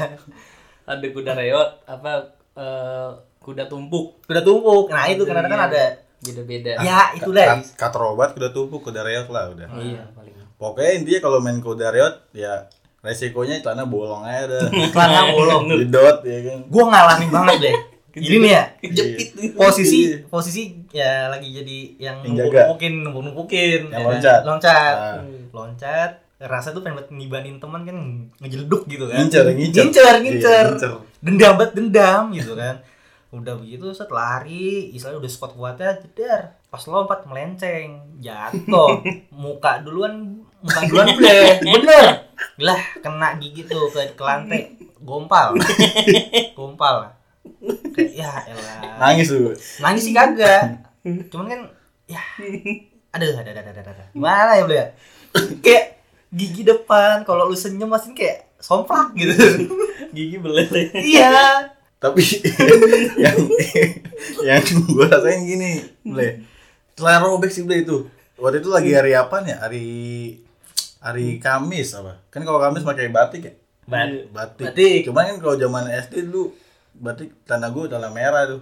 Ada 0.89 1.07
kuda 1.13 1.33
reot 1.37 1.69
apa 1.85 2.11
eh, 2.57 3.09
kuda 3.47 3.63
tumpuk. 3.65 4.19
Kuda 4.21 4.41
tumpuk. 4.41 4.85
Nah, 4.87 5.07
itu 5.07 5.23
kadang 5.23 5.47
kan 5.47 5.55
Iya. 5.57 5.65
ada 5.65 5.83
Beda-beda. 6.19 6.71
ya 6.79 6.99
itu 7.13 7.29
lah. 7.29 7.47
Kat- 7.55 7.73
Katrobat 7.79 8.29
kuda 8.33 8.49
tumpuk 8.49 8.81
kuda 8.81 9.01
reot 9.01 9.27
lah 9.27 9.47
udah 9.47 9.67
Iya, 9.73 10.03
paling. 10.11 10.35
pokoknya 10.55 10.91
intinya 10.97 11.19
kalau 11.21 11.39
main 11.39 11.57
kuda 11.57 11.87
reot 11.87 12.15
ya 12.31 12.67
resikonya 12.99 13.61
celana 13.61 13.85
bolong 13.85 14.21
aja 14.21 14.49
dah 14.49 14.61
Celana 14.91 15.31
bolong. 15.31 15.63
didot 15.69 16.17
ya 16.21 16.37
kan 16.43 16.59
Gue 16.65 16.83
ngalamin 16.83 17.29
banget 17.29 17.57
deh. 17.63 17.77
Ini 18.17 18.37
nih 18.39 18.49
ya, 18.49 18.63
Kejepit. 18.81 19.27
posisi 19.53 19.99
posisi 20.25 20.61
ya 20.89 21.29
lagi 21.29 21.53
jadi 21.53 21.77
yang 22.01 22.25
numpuk-numpukin 22.25 22.93
numpuk-numpukin 23.03 23.81
Yang 23.87 24.03
loncat. 24.03 24.39
loncat 24.41 24.95
Ah. 24.97 25.21
loncat 25.53 26.11
rasa 26.39 26.69
tuh 26.69 26.81
pengen 26.81 26.97
buat 26.97 27.07
ngibanin 27.07 27.57
teman 27.57 27.81
kan 27.81 27.97
ngejeleduk 28.39 28.85
gitu 28.85 29.05
kan 29.05 29.21
Ngincer, 29.21 29.45
ngincer. 29.47 29.83
ngincer, 29.83 30.01
Iya, 30.05 30.17
ngincer. 30.19 30.65
ngincer. 30.67 30.91
dendam 31.19 31.53
banget 31.55 31.71
dendam 31.73 32.21
gitu 32.31 32.53
kan 32.53 32.81
udah 33.31 33.53
begitu 33.59 33.91
set 33.91 34.11
lari. 34.11 34.91
Istilahnya 34.95 35.19
udah 35.19 35.31
squat 35.31 35.51
kuatnya 35.55 35.99
jedar 36.03 36.41
pas 36.67 36.83
lompat 36.87 37.23
melenceng. 37.27 38.19
Jatuh. 38.19 39.03
Muka 39.43 39.83
duluan 39.83 40.43
muka 40.57 40.81
duluan 40.89 41.07
deh 41.21 41.61
bener. 41.77 42.05
Lah 42.57 42.81
kena 42.99 43.37
gigi 43.37 43.67
tuh 43.67 43.87
ke, 43.93 44.17
ke 44.17 44.23
lantai. 44.23 44.73
Gompal. 45.01 45.53
Gompal. 46.57 47.13
Kayak, 47.93 48.11
ya 48.17 48.31
elah. 48.51 48.97
Nangis 48.99 49.29
tuh 49.29 49.53
nangis 49.79 50.03
sih 50.09 50.13
kagak. 50.17 50.83
Cuman 51.29 51.45
kan 51.47 51.61
ya. 52.09 52.21
Aduh 53.13 53.37
ada 53.37 53.49
ada 53.53 53.61
ada 53.61 53.81
ada. 53.81 54.05
Gimana 54.11 54.57
ya 54.57 54.63
beliau 54.65 54.89
kayak 55.61 56.01
gigi 56.33 56.65
depan 56.65 57.21
kalau 57.23 57.47
lu 57.47 57.55
senyum 57.55 57.89
masih 57.91 58.11
kayak 58.17 58.49
somplak 58.57 59.13
gitu. 59.13 59.33
Gigi 60.11 60.37
belele. 60.41 60.91
iya 60.97 61.69
tapi 61.97 62.21
yang 63.23 63.37
yang 64.39 64.61
gue 64.61 65.05
rasain 65.05 65.41
gini 65.43 65.81
ble 66.03 66.45
selain 66.93 67.21
robek 67.21 67.49
sih 67.49 67.61
ble 67.61 67.81
itu 67.81 68.05
waktu 68.35 68.61
itu 68.61 68.69
lagi 68.69 68.91
hari 68.91 69.13
apa 69.13 69.41
nih 69.41 69.55
hari 69.55 69.85
hari 70.99 71.37
Kamis 71.37 71.93
apa 71.93 72.21
kan 72.27 72.41
kalau 72.41 72.59
Kamis 72.59 72.81
pakai 72.81 73.09
batik 73.09 73.41
ya 73.43 73.53
Bat- 73.87 74.27
batik, 74.29 74.65
Batik. 74.67 74.99
cuman 75.05 75.23
kan 75.25 75.37
kalau 75.39 75.55
zaman 75.55 75.87
SD 75.87 76.27
dulu 76.27 76.51
batik 76.93 77.31
tanah 77.43 77.69
gue 77.69 77.87
tanah 77.87 78.09
merah 78.09 78.43
tuh 78.45 78.61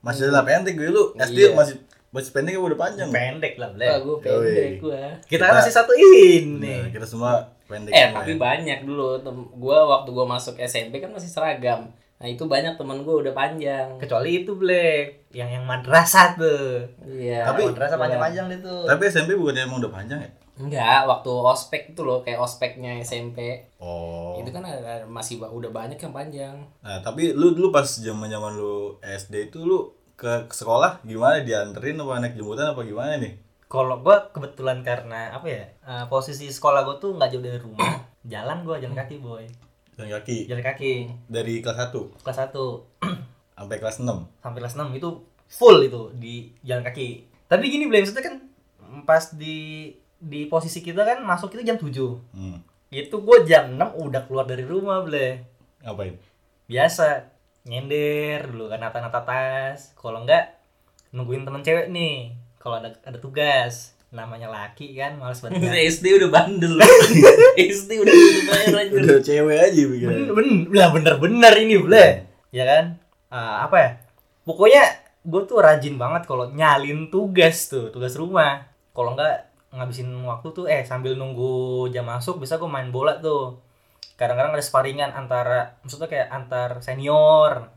masih 0.00 0.28
tanah 0.28 0.44
pendek 0.44 0.76
gue 0.76 0.88
lu 0.88 1.16
SD 1.16 1.38
Iya. 1.40 1.56
masih 1.56 1.76
masih 2.10 2.30
pendek 2.30 2.54
udah 2.54 2.76
panjang 2.76 3.08
pendek 3.08 3.54
lah 3.56 3.70
ble 3.70 3.86
gue 3.86 4.16
pendek 4.20 4.72
gue. 4.78 5.00
kita 5.26 5.42
Kita- 5.42 5.54
masih 5.56 5.72
satu 5.72 5.90
ini 5.90 6.66
Nah, 6.76 6.86
kita 6.88 7.02
semua 7.04 7.32
pendek 7.64 7.88
Eh, 7.88 7.98
semua 8.04 8.18
tapi 8.20 8.32
ya. 8.32 8.38
banyak 8.38 8.78
dulu. 8.82 9.22
Gua 9.54 9.78
waktu 9.88 10.10
gua 10.10 10.26
masuk 10.28 10.58
SMP 10.58 10.98
kan 10.98 11.08
masih 11.08 11.30
seragam. 11.30 11.86
Nah, 12.20 12.28
itu 12.28 12.44
banyak 12.44 12.76
temen 12.76 13.00
gua 13.00 13.24
udah 13.24 13.32
panjang. 13.32 13.96
kecuali 13.96 14.44
itu 14.44 14.52
ble 14.52 15.08
yang 15.32 15.48
yang 15.48 15.64
madrasah 15.64 16.36
tuh 16.36 16.84
Iya. 17.00 17.48
Tapi- 17.48 17.64
madrasah 17.66 17.96
panjang-panjang 17.96 18.46
itu 18.52 18.74
tapi 18.84 19.08
SMP 19.08 19.32
bukannya 19.34 19.64
emang 19.64 19.80
udah 19.80 19.88
panjang 19.90 20.20
ya 20.20 20.30
enggak, 20.60 21.08
waktu 21.08 21.32
ospek 21.32 21.82
itu 21.90 22.04
loh, 22.04 22.20
kayak 22.20 22.36
ospeknya 22.36 23.00
SMP. 23.00 23.64
oh 23.80 24.36
Itu 24.36 24.52
kan 24.52 24.60
ada, 24.60 25.08
masih 25.08 25.40
udah 25.40 25.72
banyak 25.72 25.96
yang 25.96 26.12
panjang. 26.12 26.52
Nah, 26.84 27.00
tapi 27.00 27.32
lu 27.32 27.56
dulu 27.56 27.72
pas 27.72 27.88
zaman-zaman 27.88 28.52
lu 28.52 29.00
SD 29.00 29.48
itu 29.48 29.64
lu 29.64 29.88
ke 30.12 30.28
sekolah 30.46 31.00
gimana 31.00 31.40
dianterin 31.40 31.96
apa 31.96 32.20
naik 32.20 32.36
jemputan 32.36 32.76
apa 32.76 32.84
gimana 32.84 33.16
nih? 33.16 33.40
kalau 33.70 34.02
gua 34.02 34.28
kebetulan 34.28 34.82
karena 34.82 35.32
apa 35.32 35.46
ya 35.46 35.64
eh, 35.80 36.04
posisi 36.06 36.50
sekolah 36.50 36.82
gua 36.82 36.98
tuh 36.98 37.16
nggak 37.16 37.30
jauh 37.30 37.40
dari 37.40 37.56
rumah 37.56 37.86
jalan 38.28 38.60
gua 38.60 38.76
jalan 38.76 38.92
kaki 38.92 39.16
boy 39.16 39.46
Jalan 40.00 40.16
kaki. 40.16 40.38
Jalan 40.48 40.64
kaki. 40.64 40.92
Dari 41.26 41.54
kelas 41.60 41.78
1 41.86 42.24
kelas 42.24 42.38
1 42.48 42.56
sampai 43.60 43.76
kelas 43.76 43.96
6. 44.00 44.08
sampai 44.40 44.58
kelas 44.58 44.74
6 44.74 44.96
itu 44.96 45.08
full 45.46 45.76
itu 45.82 46.08
di 46.16 46.34
jalan 46.60 46.80
kaki. 46.80 47.08
Tapi 47.44 47.64
gini 47.66 47.84
Blay, 47.84 48.00
maksudnya 48.00 48.24
kan 48.24 48.34
pas 49.02 49.34
di 49.34 49.90
di 50.16 50.46
posisi 50.46 50.80
kita 50.80 51.02
kan 51.02 51.20
masuk 51.20 51.52
itu 51.52 51.62
jam 51.62 51.76
7 51.76 51.92
Hmm. 52.32 52.58
itu 52.88 53.12
gue 53.14 53.38
jam 53.44 53.70
6 53.70 53.78
udah 54.00 54.24
keluar 54.24 54.44
dari 54.44 54.64
rumah 54.64 55.02
Blay. 55.02 55.44
Ngapain? 55.80 56.16
biasa 56.64 57.26
nyender 57.64 58.46
dulu 58.46 58.66
kan 58.66 58.78
nata-nata 58.78 59.20
tas. 59.20 59.92
Kalau 59.92 60.22
enggak 60.22 60.54
nungguin 61.10 61.42
temen 61.42 61.60
cewek 61.60 61.90
nih. 61.90 62.32
Kalau 62.56 62.78
ada 62.78 62.94
ada 63.02 63.16
tugas 63.16 63.98
namanya 64.10 64.46
laki 64.46 64.92
kan 64.92 65.14
males 65.16 65.38
banget. 65.42 65.70
SD 65.88 66.18
udah 66.18 66.28
bandel. 66.28 66.74
SD 67.74 67.90
udah 67.96 68.10
udah 68.10 68.44
bayar 68.46 68.74
aja. 68.76 68.92
Udah 68.92 69.18
cewek 69.20 69.58
aja 69.60 69.80
bener 69.80 69.90
pikirannya. 69.92 70.32
bener 70.34 70.74
lah 70.74 70.88
bener-bener 70.90 71.52
ini 71.58 71.74
Blay. 71.78 72.10
ya 72.50 72.64
kan 72.64 72.84
Ah, 73.26 73.62
apa 73.62 73.76
ya 73.78 73.90
pokoknya 74.42 74.82
gue 75.22 75.42
tuh 75.44 75.62
rajin 75.62 75.94
banget 75.94 76.26
kalau 76.26 76.50
nyalin 76.50 77.06
tugas 77.06 77.70
tuh 77.70 77.88
tugas 77.88 78.10
rumah 78.12 78.66
kalau 78.90 79.14
enggak 79.14 79.46
ngabisin 79.70 80.10
waktu 80.20 80.50
tuh 80.50 80.66
eh 80.66 80.82
sambil 80.82 81.14
nunggu 81.14 81.86
jam 81.88 82.02
masuk 82.02 82.42
bisa 82.42 82.58
gue 82.58 82.66
main 82.66 82.90
bola 82.90 83.14
tuh 83.16 83.62
kadang-kadang 84.18 84.50
ada 84.50 84.60
sparingan 84.60 85.14
antara 85.14 85.78
maksudnya 85.80 86.10
kayak 86.10 86.26
antar 86.28 86.82
senior 86.82 87.70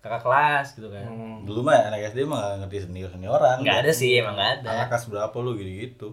kakak 0.00 0.22
kelas 0.22 0.66
gitu 0.74 0.88
kan 0.88 1.04
Hmm. 1.04 1.44
Dulu 1.44 1.60
mah 1.62 1.76
anak 1.82 2.10
SD 2.10 2.24
mah 2.24 2.36
gak 2.38 2.56
ngerti 2.62 2.78
senior-senioran. 2.84 3.60
nggak 3.60 3.78
ada 3.80 3.92
sih 3.92 4.16
emang 4.16 4.32
nggak 4.32 4.50
ada 4.58 4.68
Anak 4.74 4.86
kelas 4.88 5.04
berapa 5.06 5.36
lu 5.36 5.52
gitu-gitu. 5.54 6.08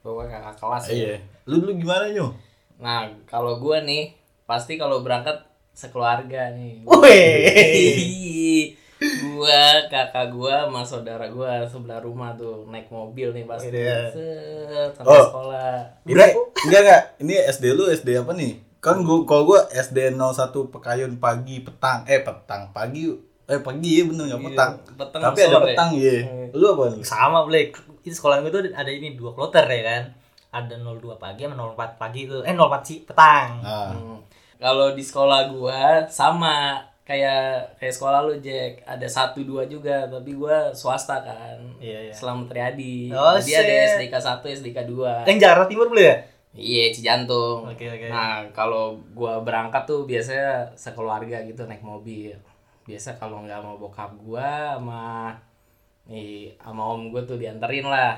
Bawa 0.00 0.24
kakak 0.24 0.56
kelas. 0.56 0.82
ya. 0.86 0.94
Iya. 0.94 1.16
Lu 1.44 1.54
dulu 1.58 1.72
gimana 1.76 2.08
nyu? 2.08 2.26
Nah, 2.76 3.00
kalau 3.24 3.56
gua 3.56 3.80
nih 3.80 4.12
pasti 4.44 4.74
kalau 4.74 5.00
berangkat 5.00 5.42
sekeluarga 5.72 6.52
nih. 6.52 6.84
Wih. 6.86 8.76
gua, 9.28 9.60
kakak 9.86 10.26
gua, 10.30 10.64
sama 10.64 10.82
saudara 10.82 11.26
gua 11.26 11.64
sebelah 11.64 11.98
rumah 11.98 12.32
tuh 12.32 12.64
naik 12.66 12.88
mobil 12.88 13.32
nih 13.32 13.44
pasti. 13.44 13.68
Iya. 13.68 14.08
Set, 14.08 14.90
sampai 14.94 15.12
Oh. 15.12 15.24
sekolah. 15.26 15.76
Ini 16.04 16.24
enggak 16.62 16.80
enggak. 16.82 17.02
Ini 17.18 17.34
SD 17.50 17.64
lu 17.70 17.84
SD 17.86 18.16
apa 18.16 18.32
nih? 18.32 18.52
Kan 18.78 19.02
gua 19.02 19.24
kalau 19.24 19.44
gua 19.46 19.60
SD 19.68 20.14
01 20.14 20.70
Pekayun 20.70 21.18
pagi 21.18 21.60
petang. 21.60 22.06
Eh 22.06 22.20
petang 22.20 22.70
pagi. 22.70 23.10
Eh 23.46 23.58
pagi 23.58 23.90
ya 23.92 24.04
bener 24.04 24.24
enggak 24.26 24.40
Iya, 24.40 24.48
petang. 24.48 24.72
petang 24.96 25.22
Tapi 25.22 25.38
ada 25.40 25.58
petang 25.62 25.90
ya. 25.94 26.16
Hmm. 26.20 26.46
Lu 26.52 26.66
apa 26.68 26.82
nih? 26.90 27.02
sama 27.02 27.38
Blake 27.42 27.72
itu 28.00 28.12
sekolah 28.12 28.38
gue 28.38 28.50
tuh 28.50 28.62
ada 28.68 28.86
ini 28.86 29.14
dua 29.14 29.30
kloter 29.30 29.62
ya 29.64 29.82
kan 29.82 30.02
ada 30.48 30.72
02 30.74 31.02
pagi 31.16 31.42
sama 31.42 31.58
04 31.68 31.94
pagi 31.96 32.20
itu 32.24 32.38
eh 32.40 32.50
04 32.50 32.80
sih 32.80 32.98
petang 33.02 33.60
Nah, 33.60 33.90
Hmm. 33.90 34.18
Kalau 34.56 34.90
di 34.90 35.00
sekolah 35.00 35.46
gua 35.48 35.78
sama 36.08 36.80
kayak 37.02 37.76
kayak 37.76 37.92
sekolah 37.92 38.24
lu 38.24 38.40
Jack 38.40 38.82
ada 38.82 39.04
satu 39.04 39.42
dua 39.42 39.62
juga 39.64 40.06
tapi 40.06 40.32
gua 40.32 40.72
swasta 40.72 41.20
kan 41.20 41.58
Iya, 41.76 42.08
iya. 42.08 42.12
Selamat 42.12 42.48
Riyadi 42.48 43.10
Oh, 43.10 43.36
jadi 43.36 43.52
ada. 43.60 43.74
SDK 43.94 44.14
1 44.16 44.56
SDK 44.56 44.78
2 44.86 45.28
yang 45.28 45.36
Jakarta 45.36 45.66
Timur 45.66 45.86
boleh 45.86 46.02
ya 46.04 46.16
iya 46.52 46.84
Cijantung 46.88 47.62
Oke, 47.64 47.84
oke. 47.84 48.06
nah 48.08 48.40
kalau 48.50 48.96
gua 49.12 49.38
berangkat 49.40 49.84
tuh 49.84 50.02
biasanya 50.02 50.72
sekeluarga 50.72 51.42
gitu 51.42 51.62
naik 51.62 51.84
mobil 51.84 52.32
biasa 52.86 53.18
kalau 53.18 53.42
nggak 53.42 53.60
mau 53.60 53.76
bokap 53.76 54.14
gua 54.22 54.78
sama 54.78 55.34
nih 56.06 56.54
sama 56.62 56.82
om 56.86 57.10
gua 57.10 57.26
tuh 57.26 57.36
dianterin 57.36 57.86
lah. 57.90 58.16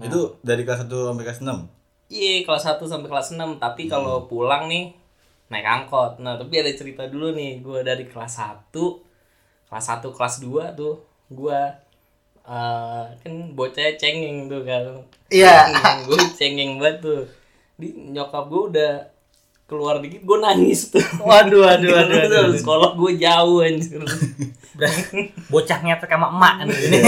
Nah. 0.00 0.06
itu 0.08 0.20
dari 0.40 0.62
kelas 0.64 0.86
1 0.86 0.88
sampai 0.88 1.24
kelas 1.28 1.40
6. 1.44 1.80
Iya 2.10 2.42
kelas 2.42 2.64
1 2.66 2.90
sampai 2.90 3.08
kelas 3.10 3.28
6 3.38 3.62
Tapi 3.62 3.82
kalau 3.86 4.26
pulang 4.26 4.66
nih 4.66 4.94
Naik 5.50 5.66
angkot. 5.66 6.22
Nah 6.22 6.38
tapi 6.38 6.62
ada 6.62 6.70
cerita 6.74 7.06
dulu 7.10 7.34
nih. 7.34 7.60
Gue 7.62 7.82
dari 7.82 8.06
kelas 8.06 8.38
1 8.38 8.70
Kelas 9.66 9.86
1 9.98 10.10
kelas 10.14 10.34
2 10.42 10.78
tuh 10.78 10.94
Gue 11.30 11.60
eh 12.50 13.04
Kan 13.20 13.34
bocahnya 13.54 13.94
cengeng 13.98 14.48
tuh 14.50 14.62
kan. 14.62 14.82
Iya. 15.30 15.70
Gue 16.06 16.18
cengeng 16.34 16.78
banget 16.78 16.96
tuh. 17.02 17.22
Di 17.78 17.92
nyokap 17.94 18.46
gue 18.48 18.62
udah 18.74 18.92
Keluar 19.70 20.02
dikit 20.02 20.26
gue 20.26 20.38
nangis 20.42 20.90
tuh. 20.90 20.98
Waduh 21.22 21.62
waduh 21.62 21.90
waduh, 21.94 22.16
waduh, 22.26 22.38
waduh. 22.50 22.58
Sekolah 22.58 22.90
gue 22.98 23.12
jauh 23.22 23.62
anjir. 23.62 24.02
Berarti 24.74 25.30
bocah 25.46 25.78
ngepek 25.78 26.10
sama 26.10 26.26
emak 26.34 26.54
kan 26.58 26.66
ini 26.74 26.98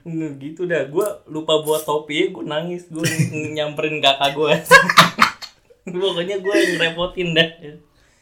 Nah, 0.00 0.32
gitu 0.36 0.68
dah. 0.68 0.84
Gue 0.92 1.04
lupa 1.32 1.64
buat 1.64 1.80
topi 1.88 2.28
gue 2.28 2.44
nangis. 2.44 2.92
Gue 2.92 3.08
nyamperin 3.56 4.04
kakak 4.04 4.36
gue 4.36 4.52
pokoknya 6.04 6.44
gue 6.44 6.54
yang 6.54 6.70
ngerepotin 6.76 7.28
dah. 7.32 7.48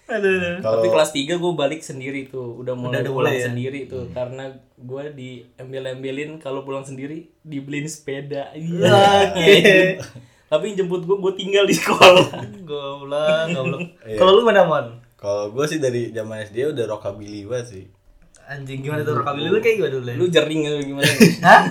Aduh. 0.08 0.62
Kalau 0.64 0.80
tapi 0.80 0.88
kelas 0.88 1.10
3 1.10 1.42
gue 1.42 1.52
balik 1.58 1.82
sendiri 1.82 2.30
tuh. 2.30 2.54
Udah 2.62 2.78
mulai 2.78 3.02
Udah 3.02 3.12
pulang 3.12 3.34
ya? 3.34 3.50
sendiri 3.50 3.90
tuh. 3.90 4.08
Karena 4.14 4.54
gue 4.78 5.04
diambil-ambilin 5.12 6.38
kalau 6.38 6.62
pulang 6.62 6.87
sendiri 6.87 7.28
dibeliin 7.42 7.90
sepeda. 7.90 8.54
Iya. 8.54 8.94
Oke. 9.34 9.52
Tapi 10.49 10.64
yang 10.69 10.76
jemput 10.78 11.02
gue 11.02 11.14
gue 11.14 11.33
tinggal 11.35 11.64
di 11.64 11.73
sekolah 11.73 12.28
goblok 12.69 13.47
goblok 13.50 13.81
Iya. 14.02 14.17
kalau 14.17 14.33
lu 14.33 14.43
mana 14.43 14.64
mon 14.64 14.87
kalau 15.14 15.50
gua 15.50 15.64
sih 15.64 15.76
dari 15.76 16.09
zaman 16.09 16.43
SD 16.43 16.71
udah 16.71 16.85
rockabilly 16.87 17.43
banget 17.43 17.67
sih. 17.69 17.85
anjing 18.45 18.81
gimana 18.81 19.02
tuh 19.02 19.12
rekabil 19.14 19.45
lu 19.47 19.59
kayak 19.59 19.76
gimana 19.76 19.93
dulu 19.93 20.11
lu 20.14 20.26
jering 20.26 20.61
atau 20.64 20.81
gimana 20.81 21.11
hah 21.47 21.62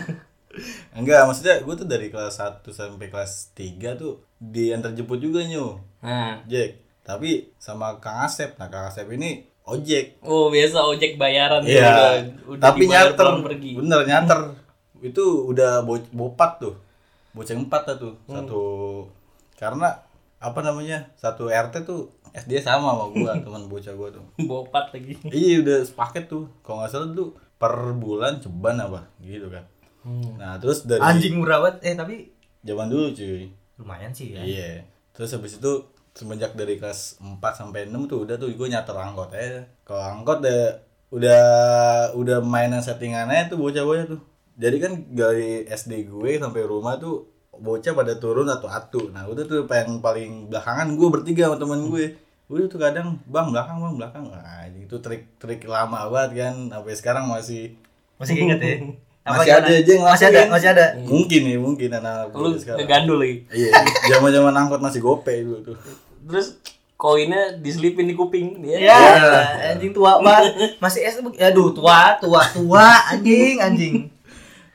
Enggak, 0.91 1.21
maksudnya 1.23 1.61
gue 1.61 1.73
tuh 1.75 1.85
dari 1.85 2.09
kelas 2.09 2.33
1 2.35 2.65
sampai 2.67 3.07
kelas 3.07 3.53
3 3.53 3.77
tuh 3.93 4.25
diantar 4.35 4.89
jemput 4.91 5.17
juga 5.17 5.41
nyu. 5.41 5.77
nah 5.99 6.41
Jack. 6.45 6.81
Tapi 6.99 7.53
sama 7.55 8.01
Kang 8.01 8.25
Asep. 8.25 8.57
Nah, 8.57 8.65
Kang 8.65 8.89
Asep 8.89 9.05
ini 9.07 9.45
ojek. 9.63 10.17
oh 10.19 10.49
biasa 10.49 10.81
ojek 10.83 11.13
bayaran 11.15 11.61
Iya. 11.61 12.25
Tapi 12.57 12.83
nyater. 12.83 13.37
pergi 13.39 13.77
Bener 13.77 14.01
nyater. 14.03 14.57
Itu 14.97 15.45
udah 15.45 15.85
bo 15.85 16.01
bopat 16.09 16.57
tuh. 16.59 16.73
Boceng 17.37 17.69
empat 17.69 17.95
tuh. 18.01 18.17
Hmm. 18.25 18.41
Satu 18.41 18.61
karena 19.53 19.93
apa 20.37 20.59
namanya? 20.65 21.13
Satu 21.13 21.49
RT 21.49 21.85
tuh 21.85 22.09
SD 22.33 22.61
sama 22.61 22.93
sama 22.93 23.05
gua, 23.13 23.31
teman 23.45 23.69
bocah 23.69 23.93
gua 23.93 24.09
tuh. 24.09 24.25
bopat 24.49 24.93
lagi 24.93 25.13
Iya 25.29 25.61
udah 25.61 25.77
sepaket 25.85 26.25
tuh. 26.25 26.49
Kalau 26.65 26.81
nggak 26.81 26.89
salah 26.89 27.13
tuh 27.13 27.37
per 27.57 27.73
bulan 27.97 28.41
ceban 28.41 28.77
apa 28.81 29.05
gitu 29.21 29.49
kan. 29.49 29.65
Hmm. 30.01 30.37
Nah, 30.37 30.57
terus 30.61 30.85
dari 30.85 31.01
anjing 31.01 31.41
murah 31.41 31.61
banget 31.61 31.93
eh 31.93 31.95
tapi 31.97 32.15
zaman 32.65 32.89
dulu 32.89 33.13
cuy. 33.13 33.49
lumayan 33.77 34.09
sih 34.09 34.33
ya 34.33 34.41
Iya. 34.41 34.69
Terus 35.13 35.37
habis 35.37 35.61
itu 35.61 35.73
semenjak 36.17 36.57
dari 36.57 36.81
kelas 36.81 37.21
4 37.21 37.37
sampai 37.53 37.85
6 37.85 38.09
tuh 38.09 38.25
udah 38.25 38.41
tuh 38.41 38.49
gue 38.49 38.67
nyater 38.69 38.97
angkot 38.97 39.29
aja. 39.37 39.61
Kalau 39.85 40.01
angkot 40.01 40.41
udah 40.41 40.61
udah 41.13 41.43
udah 42.17 42.37
mainan 42.41 42.81
settingannya 42.81 43.53
tuh 43.53 43.61
bocah-bocah 43.61 44.05
tuh. 44.09 44.21
Jadi 44.57 44.77
kan 44.81 44.93
dari 45.13 45.63
SD 45.69 46.09
gue 46.09 46.41
sampai 46.41 46.65
rumah 46.65 46.97
tuh 46.97 47.29
bocah 47.53 47.93
pada 47.93 48.17
turun 48.17 48.49
atau 48.49 48.65
atu. 48.65 49.13
Nah, 49.13 49.29
udah 49.29 49.45
tuh 49.45 49.69
yang 49.69 50.01
paling 50.01 50.49
belakangan 50.49 50.97
gue 50.97 51.07
bertiga 51.13 51.49
sama 51.49 51.61
temen 51.61 51.93
gue. 51.93 52.17
Udah 52.49 52.65
tuh 52.65 52.79
kadang 52.81 53.21
bang 53.29 53.47
belakang 53.53 53.77
bang 53.77 53.93
belakang. 54.01 54.23
Nah, 54.33 54.65
itu 54.73 54.97
trik-trik 54.97 55.61
lama 55.69 56.09
banget 56.09 56.31
kan. 56.41 56.55
Sampai 56.73 56.93
sekarang 56.97 57.25
masih 57.29 57.77
masih 58.17 58.33
inget 58.33 58.59
ya 58.61 58.75
Masih 59.27 59.51
ada 59.59 59.67
aja 59.67 59.91
yang 59.91 60.05
masih 60.07 60.25
ada 60.31 60.39
masih 60.47 60.69
ada 60.71 60.85
mungkin 61.03 61.41
nih 61.43 61.59
mungkin 61.59 61.89
anak 61.91 62.31
lu 62.31 62.55
ngegandul 62.55 63.19
lagi 63.19 63.43
Iya, 63.51 63.75
zaman-zaman 64.07 64.55
angkot 64.55 64.79
masih 64.79 65.03
gope 65.03 65.35
dulu 65.43 65.59
tuh. 65.67 65.75
terus 66.23 66.55
koinnya 66.95 67.59
diselipin 67.61 68.07
di 68.09 68.15
kuping 68.17 68.63
dia. 68.63 68.89
Ya, 68.89 68.99
anjing 69.75 69.93
tua 69.93 70.17
banget. 70.23 70.79
Masih 70.81 71.05
S 71.05 71.21
aduh 71.21 71.69
tua, 71.75 72.17
tua, 72.17 72.41
tua 72.55 72.87
anjing, 73.13 73.61
anjing. 73.61 74.09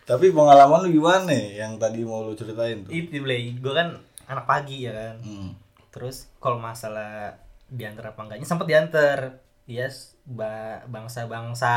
Tapi 0.02 0.34
pengalaman 0.34 0.82
lu 0.82 0.98
gimana 0.98 1.30
yang 1.30 1.78
tadi 1.78 2.02
mau 2.02 2.26
lu 2.26 2.34
ceritain 2.34 2.82
tuh? 2.82 2.90
Itu 2.90 3.22
Blay, 3.22 3.54
gue 3.54 3.72
kan 3.72 3.94
anak 4.26 4.44
pagi 4.50 4.82
ya 4.82 4.90
kan. 4.90 5.16
Hmm. 5.22 5.50
Terus 5.94 6.26
kalau 6.42 6.58
masalah 6.58 7.38
diantar 7.70 8.10
apa 8.10 8.20
enggaknya 8.26 8.46
sempat 8.48 8.66
diantar. 8.66 9.38
Yes, 9.70 10.18
ba- 10.26 10.82
bangsa-bangsa 10.90 11.74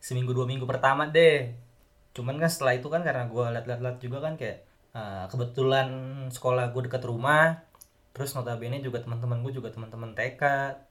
seminggu 0.00 0.32
dua 0.32 0.48
minggu 0.48 0.64
pertama 0.64 1.04
deh. 1.12 1.52
Cuman 2.16 2.40
kan 2.40 2.48
setelah 2.48 2.80
itu 2.80 2.88
kan 2.88 3.04
karena 3.04 3.28
gue 3.28 3.44
liat-liat 3.44 3.98
juga 4.00 4.24
kan 4.24 4.40
kayak 4.40 4.64
eh, 4.96 5.24
kebetulan 5.28 5.88
sekolah 6.32 6.72
gue 6.72 6.88
dekat 6.88 7.04
rumah. 7.04 7.60
Terus 8.16 8.32
notabene 8.32 8.80
juga 8.80 9.04
teman-teman 9.04 9.44
gue 9.44 9.52
juga 9.52 9.68
teman-teman 9.68 10.16
TK, 10.16 10.42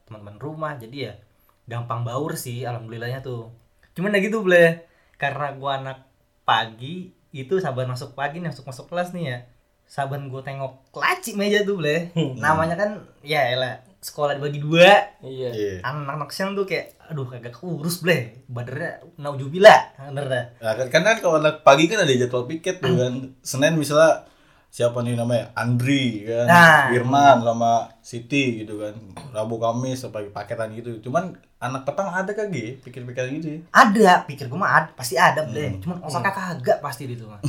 teman-teman 0.06 0.38
rumah. 0.38 0.78
Jadi 0.78 1.10
ya 1.10 1.18
gampang 1.66 2.06
baur 2.06 2.38
sih 2.38 2.62
alhamdulillahnya 2.62 3.26
tuh. 3.26 3.50
Cuman 3.98 4.14
ya 4.14 4.20
gitu 4.22 4.44
bleh. 4.46 4.86
Karena 5.18 5.50
gue 5.56 5.70
anak 5.72 5.98
pagi 6.44 6.94
itu 7.30 7.58
saban 7.58 7.84
masuk 7.86 8.12
pagi 8.12 8.38
nih 8.38 8.48
masuk 8.48 8.64
masuk 8.64 8.86
kelas 8.86 9.10
nih 9.10 9.24
ya 9.26 9.38
saban 9.84 10.28
gue 10.28 10.40
tengok 10.40 10.94
laci 10.94 11.34
meja 11.34 11.60
tuh 11.60 11.76
bleh 11.76 12.08
namanya 12.36 12.74
kan 12.74 12.90
ya 13.20 13.50
elah 13.50 13.74
sekolah 13.98 14.36
dibagi 14.36 14.60
dua 14.60 15.16
Iya. 15.18 15.48
Iya. 15.50 15.74
anak-anak 15.80 16.28
siang 16.28 16.52
tuh 16.52 16.64
kayak 16.64 16.92
aduh 17.04 17.24
kagak 17.24 17.52
kurus 17.52 18.00
bleh 18.00 18.44
badannya 18.46 19.00
naujubillah 19.18 19.80
bener 20.06 20.24
dah 20.26 20.44
Nah, 20.58 20.72
kan, 20.74 20.86
karena 20.90 21.10
kalau 21.18 21.36
anak 21.38 21.60
pagi 21.60 21.84
kan 21.84 22.00
ada 22.00 22.12
jadwal 22.12 22.44
piket 22.44 22.78
tuh 22.78 22.92
kan. 22.94 23.32
Senin 23.40 23.74
misalnya 23.74 24.28
siapa 24.68 25.00
nih 25.00 25.14
namanya 25.14 25.52
Andri 25.54 26.24
kan, 26.24 26.44
Nah. 26.44 26.80
Firman 26.90 27.40
sama 27.40 27.72
Siti 28.00 28.60
gitu 28.60 28.76
kan. 28.76 28.92
Rabu 29.30 29.56
Kamis 29.56 30.00
sampai 30.00 30.28
paketan 30.28 30.72
gitu. 30.72 31.00
Cuman 31.00 31.36
anak 31.64 31.82
petang 31.82 32.06
ada 32.06 32.28
kagak 32.28 32.80
pikir-pikir 32.80 33.24
gitu 33.34 33.48
ya. 33.48 33.58
ada 33.70 34.22
pikir 34.22 34.46
gue 34.46 34.54
mah 34.54 34.70
ada 34.74 34.88
pasti 34.92 35.14
ada 35.14 35.42
bleh 35.42 35.78
cuman 35.78 35.98
osaka 36.00 36.28
kagak 36.28 36.78
pasti 36.78 37.04
di 37.04 37.14
itu 37.16 37.24
mah 37.24 37.40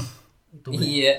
itu 0.51 0.69
bleh. 0.69 0.79
Iya. 0.81 1.13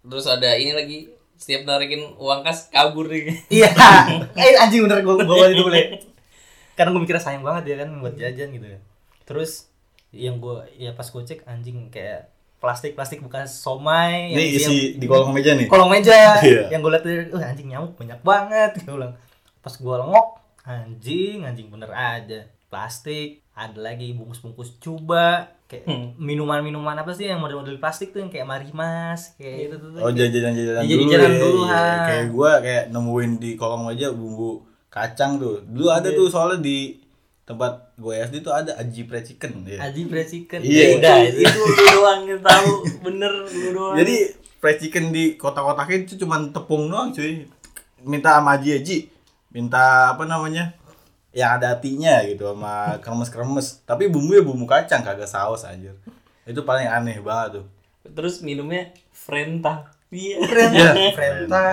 Terus 0.00 0.24
ada 0.24 0.50
ini 0.52 0.72
lagi 0.72 0.98
setiap 1.34 1.62
narikin 1.62 2.16
uang 2.16 2.40
kas 2.40 2.68
kabur 2.68 3.06
nih. 3.06 3.36
iya 3.48 3.70
eh 4.36 4.56
anjing 4.56 4.82
bener 4.82 5.00
gue 5.00 5.14
gue 5.16 5.46
itu 5.48 5.62
bleh 5.62 5.86
karena 6.72 6.90
gue 6.90 7.00
mikirnya 7.00 7.20
sayang 7.20 7.40
banget 7.40 7.64
ya 7.68 7.76
kan 7.78 7.92
buat 7.94 8.14
jajan 8.14 8.50
gitu 8.50 8.66
ya 8.66 8.80
terus 9.22 9.68
yang 10.10 10.36
gue 10.36 10.58
ya 10.74 10.90
pas 10.90 11.04
gue 11.04 11.22
cek 11.22 11.44
anjing 11.44 11.86
kayak 11.88 12.26
plastik 12.56 12.92
plastik 12.92 13.20
bekas 13.20 13.52
somai 13.54 14.32
Ini 14.32 14.42
yang- 14.42 14.52
isi 14.58 14.76
di 14.96 15.06
kolong 15.06 15.30
meja 15.30 15.52
nih. 15.54 15.64
kolong 15.64 15.88
meja 15.88 16.40
Iya. 16.40 16.68
yang 16.68 16.80
gue 16.80 16.90
liat 16.90 17.02
tuh 17.02 17.12
uh, 17.32 17.44
anjing 17.46 17.68
nyamuk 17.68 17.94
banyak 17.94 18.20
banget 18.20 18.70
gue 18.80 18.90
bilang 18.90 19.12
pas 19.60 19.70
gue 19.70 19.94
lengok 19.94 20.26
anjing 20.62 21.42
anjing 21.42 21.68
bener 21.68 21.88
aja 21.88 22.40
plastik 22.66 23.42
ada 23.52 23.76
lagi 23.76 24.12
bungkus-bungkus 24.12 24.78
coba 24.78 25.50
kayak 25.66 25.84
Hmm. 25.84 26.14
minuman-minuman 26.16 26.96
apa 26.96 27.10
sih 27.10 27.26
yang 27.26 27.38
model-model 27.38 27.76
plastik 27.76 28.10
tuh 28.10 28.18
yang 28.18 28.28
kayak 28.28 28.44
marimas 28.44 29.34
kayak 29.34 29.68
itu 29.68 29.76
tuh 29.76 29.88
Oh 29.96 30.10
jajanan-jajanan 30.10 30.82
Iya, 30.82 30.94
dulu 30.94 31.04
jajanan 31.06 31.30
ya. 31.30 31.40
dulu, 31.40 31.60
Iya, 31.60 31.70
ha. 31.72 32.04
Kayak 32.04 32.26
gua 32.28 32.50
kayak 32.58 32.84
nemuin 32.88 33.32
di 33.36 33.50
kolong 33.54 33.82
meja 33.84 34.08
bumbu 34.10 34.50
kacang 34.88 35.38
tuh. 35.38 35.62
Dulu 35.62 35.86
ada 35.88 36.08
Iya. 36.08 36.16
tuh 36.16 36.26
soalnya 36.26 36.58
di 36.60 36.78
tempat 37.42 37.72
gue 37.96 38.14
SD 38.16 38.36
tuh 38.40 38.50
ada 38.52 38.72
aji 38.76 39.02
pre 39.04 39.20
chicken 39.20 39.52
ya. 39.64 39.78
aji 39.80 40.02
bread 40.04 40.22
chicken 40.24 40.58
Iya, 40.60 40.70
Ya 40.70 40.86
udah 40.96 41.16
itu, 41.24 41.38
itu 41.40 41.58
lu 41.60 41.74
doang 41.92 42.20
yang 42.24 42.40
tahu 42.40 42.70
bener 43.00 43.32
lu 43.44 43.68
doang. 43.72 43.94
Jadi 43.96 44.14
fried 44.56 44.78
chicken 44.78 45.04
di 45.10 45.34
kotak-kotakin 45.34 46.04
itu 46.04 46.14
cuman 46.16 46.50
tepung 46.50 46.86
doang 46.86 47.10
cuy. 47.10 47.46
Minta 48.00 48.38
sama 48.38 48.54
Haji 48.54 48.70
Haji. 48.76 48.98
Minta 49.50 50.14
apa 50.14 50.24
namanya? 50.24 50.74
Yang 51.30 51.50
ada 51.56 51.66
hatinya 51.74 52.14
gitu 52.26 52.50
sama 52.50 52.98
kremes-kremes. 52.98 53.82
Tapi 53.84 54.10
bumbunya 54.10 54.42
bumbu 54.42 54.66
kacang 54.66 55.02
kagak 55.02 55.26
saus 55.26 55.62
anjir. 55.62 55.94
Itu 56.42 56.62
paling 56.62 56.86
aneh 56.86 57.18
banget 57.20 57.62
tuh. 57.62 57.66
terus 58.10 58.40
minumnya 58.40 58.90
Frenta. 59.12 59.86
Iya. 60.10 60.42
Frenta 60.42 60.90
Frenta 61.14 61.64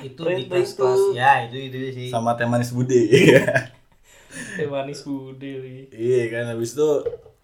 itu 0.00 0.22
di 0.24 0.48
Frenta 0.48 0.48
kelas 0.48 0.70
kelas 0.72 1.02
itu. 1.02 1.12
ya 1.12 1.32
itu 1.44 1.56
itu 1.58 1.76
sih 1.92 2.08
Sama 2.08 2.32
teh 2.32 2.48
manis 2.48 2.72
bude. 2.72 2.96
Teh 4.56 4.64
manis 4.64 5.04
bude 5.04 5.50
lagi. 5.60 5.82
iya 5.92 6.22
kan 6.28 6.48
habis 6.48 6.72
itu 6.72 6.88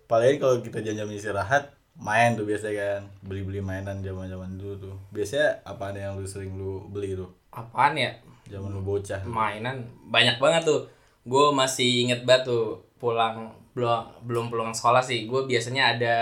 paling 0.04 0.40
kalau 0.40 0.64
kita 0.64 0.80
jam-jam 0.80 1.08
istirahat 1.10 1.68
main 1.94 2.32
tuh 2.32 2.48
biasanya 2.48 2.72
kan 2.78 3.02
beli-beli 3.20 3.60
mainan 3.60 4.00
zaman-zaman 4.00 4.56
dulu 4.56 4.74
tuh. 4.78 4.96
Biasanya 5.10 5.60
apa 5.64 5.92
ada 5.92 6.00
yang 6.00 6.16
lu 6.16 6.24
sering 6.24 6.56
lu 6.56 6.88
beli 6.88 7.12
tuh? 7.12 7.28
Apaan 7.50 7.92
ya? 7.94 8.16
Zaman 8.48 8.70
lu 8.70 8.80
bocah. 8.80 9.20
Mainan 9.22 9.76
banyak 10.04 10.36
banget 10.36 10.62
tuh. 10.64 10.88
Gue 11.22 11.50
masih 11.50 12.04
inget 12.04 12.22
banget 12.22 12.48
tuh 12.48 12.66
pulang 12.96 13.48
belum 13.72 14.24
belum 14.24 14.44
pulang 14.48 14.72
sekolah 14.72 15.00
sih. 15.00 15.24
Gue 15.24 15.44
biasanya 15.44 15.92
ada 15.92 16.16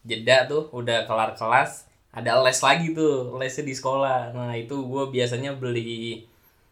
jeda 0.00 0.44
tuh 0.44 0.68
udah 0.70 1.04
kelar 1.04 1.32
kelas 1.32 1.84
ada 2.10 2.38
les 2.38 2.54
lagi 2.56 2.92
tuh 2.92 3.34
lesnya 3.34 3.64
di 3.64 3.74
sekolah. 3.74 4.30
Nah 4.30 4.54
itu 4.54 4.78
gue 4.78 5.04
biasanya 5.10 5.50
beli 5.52 6.22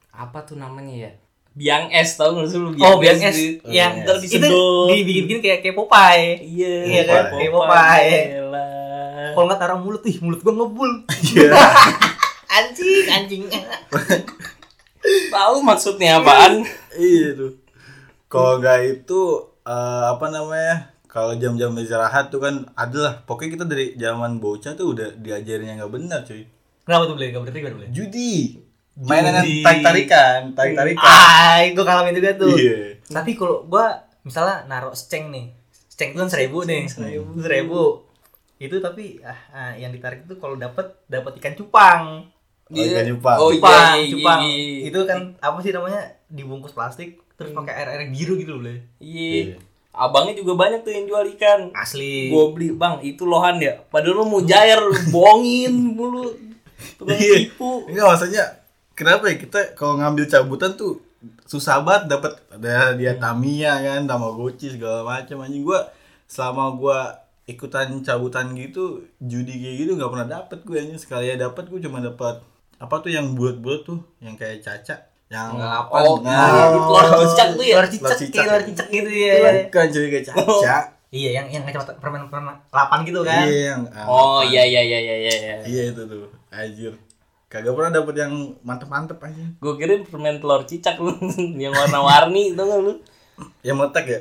apa 0.08 0.38
tuh 0.40 0.54
namanya 0.54 0.94
ya? 1.00 1.12
Biang 1.52 1.90
es 1.90 2.14
tau 2.14 2.32
gak 2.32 2.48
sih 2.48 2.56
lu 2.56 2.72
oh 2.72 2.96
biang 2.96 3.18
es 3.18 3.36
di- 3.36 3.60
yang 3.66 4.00
ntar 4.00 4.16
itu 4.16 4.38
disedot. 4.38 4.88
dibikin-bikin 4.88 5.40
kayak 5.42 5.58
kayak 5.60 5.76
Popeye 5.76 6.40
Iya, 6.40 6.72
Iya 6.82 7.02
kan, 7.04 7.22
Popeye. 7.26 7.36
kayak 7.36 7.52
Popeye. 7.52 8.20
Kalau 9.32 9.44
nggak 9.46 9.60
taruh 9.60 9.76
mulut 9.76 10.00
ih 10.02 10.16
mulut 10.18 10.40
gua 10.40 10.54
ngebul 10.54 10.90
Iya. 11.12 11.52
anjing 12.56 13.04
anjing 13.10 13.42
Tahu 15.02 15.56
maksudnya 15.66 16.22
apaan? 16.22 16.62
iya 16.98 17.34
tuh. 17.34 17.58
Kalau 18.30 18.62
nggak 18.62 18.78
itu 19.02 19.20
eh, 19.66 20.04
apa 20.08 20.26
namanya 20.32 20.92
kalau 21.12 21.36
jam-jam 21.36 21.76
istirahat 21.76 22.32
tuh 22.32 22.40
kan 22.40 22.64
adalah 22.72 23.20
pokoknya 23.28 23.60
kita 23.60 23.64
dari 23.68 23.86
zaman 24.00 24.40
bocah 24.40 24.72
tuh 24.72 24.96
udah 24.96 25.12
diajarin 25.20 25.76
yang 25.76 25.78
nggak 25.84 25.92
benar 25.92 26.24
cuy. 26.24 26.48
Kenapa 26.82 27.04
tuh 27.04 27.14
beli 27.14 27.30
gak 27.30 27.42
berarti 27.44 27.58
gak 27.60 27.76
boleh 27.76 27.90
judi. 27.92 28.34
Mainan 28.92 29.40
yang 29.40 29.64
tarik 29.64 29.82
tarikan 29.84 30.40
tarik 30.52 30.74
tarikan 30.76 31.04
ah 31.04 31.60
itu 31.60 31.80
ngalamin 31.84 32.16
juga 32.16 32.32
tuh. 32.40 32.56
Iya. 32.56 32.96
Tapi 33.12 33.36
kalau 33.36 33.68
gua 33.68 34.08
misalnya 34.24 34.64
naruh 34.64 34.96
seceng 34.96 35.28
nih. 35.28 35.52
Seceng 35.92 36.16
itu 36.16 36.18
kan 36.24 36.30
seribu 36.32 36.64
nih. 36.64 36.88
seribu 36.88 37.30
seribu. 37.44 37.82
Itu 38.56 38.80
tapi 38.80 39.20
ah, 39.20 39.40
ah, 39.52 39.72
yang 39.76 39.92
ditarik 39.92 40.24
itu 40.24 40.40
kalau 40.40 40.56
dapat 40.56 40.96
dapat 41.12 41.36
ikan 41.36 41.54
cupang 41.60 42.31
Oh, 42.72 42.80
ikan 42.82 43.04
cupang. 43.12 43.36
Oh, 43.38 43.48
iya, 43.48 43.60
cupang 43.60 43.92
iya, 44.00 44.10
cupang 44.10 44.40
iya, 44.42 44.56
iya. 44.56 44.78
itu 44.88 44.98
kan 45.04 45.20
apa 45.38 45.58
sih 45.60 45.72
namanya 45.72 46.02
dibungkus 46.26 46.72
plastik 46.72 47.20
terus 47.36 47.52
pakai 47.52 47.72
air 47.74 47.88
air 47.92 48.02
biru 48.08 48.34
gitu 48.40 48.56
loh 48.56 48.60
boleh 48.64 48.78
Iya. 48.98 49.56
Abangnya 49.92 50.32
juga 50.32 50.56
banyak 50.56 50.88
tuh 50.88 50.92
yang 50.96 51.04
jual 51.04 51.20
ikan. 51.36 51.68
asli 51.76 52.32
Gue 52.32 52.44
beli, 52.56 52.72
"Bang, 52.72 53.04
itu 53.04 53.28
lohan 53.28 53.60
ya." 53.60 53.76
Padahal 53.92 54.24
lu 54.24 54.24
mau 54.24 54.40
jair, 54.40 54.80
bohongin 55.12 55.68
mulu. 55.92 56.32
Tukang 56.96 57.12
Iya. 57.20 57.44
tipu. 57.44 57.84
Enggak 57.84 58.06
maksudnya 58.08 58.44
kenapa 58.96 59.28
ya 59.28 59.36
kita 59.36 59.76
kalau 59.76 60.00
ngambil 60.00 60.24
cabutan 60.24 60.72
tuh 60.80 60.96
susah 61.44 61.84
banget 61.84 62.16
dapat 62.18 62.32
ada 62.48 62.96
dia 62.96 63.20
Tamiya 63.20 63.84
kan 63.84 64.08
Tamagotchi 64.08 64.72
segala 64.72 65.04
macam 65.04 65.44
anjing 65.44 65.60
gua 65.62 65.92
selama 66.24 66.72
gua 66.74 66.98
ikutan 67.44 68.00
cabutan 68.00 68.54
gitu 68.56 69.04
judi 69.18 69.54
kayak 69.60 69.76
gitu 69.84 69.90
nggak 69.98 70.10
pernah 70.10 70.28
dapet 70.40 70.58
gue 70.62 70.76
anjing 70.78 70.98
sekali 70.98 71.26
ya 71.26 71.36
dapet 71.36 71.66
gue 71.66 71.82
cuma 71.82 71.98
dapat 71.98 72.38
apa 72.82 72.94
tuh 72.98 73.08
yang 73.08 73.32
bulat-bulat 73.32 73.80
tuh 73.82 74.02
yang 74.18 74.34
kayak 74.34 74.58
caca 74.58 74.96
yang 75.28 75.54
apa 75.54 75.94
Oh, 75.94 76.18
nah, 76.20 76.68
itu 76.68 76.78
telur 76.82 77.06
cicak 77.24 77.48
tuh 77.52 77.62
ya? 77.62 77.74
Telur 77.74 77.86
cicak 77.88 78.16
cicak. 78.18 78.32
kayak 78.34 78.46
telur 78.48 78.62
cicak 78.66 78.88
gitu 78.90 79.10
ya 79.10 79.32
bukan 79.64 79.86
cuy 79.88 80.06
kayak 80.08 80.24
caca 80.26 80.76
iya 81.08 81.30
yang 81.34 81.46
yang 81.48 81.62
kacamata 81.62 81.92
permen 81.96 82.26
permen 82.26 82.56
lapan 82.68 82.98
gitu 83.04 83.20
kan 83.22 83.44
iya 83.44 83.60
yang 83.70 83.80
Oh, 84.04 84.42
iya 84.42 84.62
iya 84.62 84.82
iya 84.82 84.98
iya 84.98 85.14
iya. 85.14 85.32
iya. 85.32 85.54
iya 85.62 85.82
itu 85.88 86.02
tuh 86.02 86.26
anjir 86.48 86.92
kagak 87.46 87.70
pernah 87.70 87.92
dapet 87.92 88.14
yang 88.18 88.32
mantep-mantep 88.60 89.20
aja 89.20 89.44
Gue 89.56 89.76
kirain 89.76 90.02
permen 90.02 90.36
telur 90.36 90.64
cicak 90.64 90.96
lu 90.96 91.12
yang 91.62 91.70
warna-warni 91.70 92.52
tau 92.52 92.64
gak 92.64 92.80
lu? 92.82 92.92
yang 93.60 93.76
meletak 93.76 94.04
ya 94.04 94.20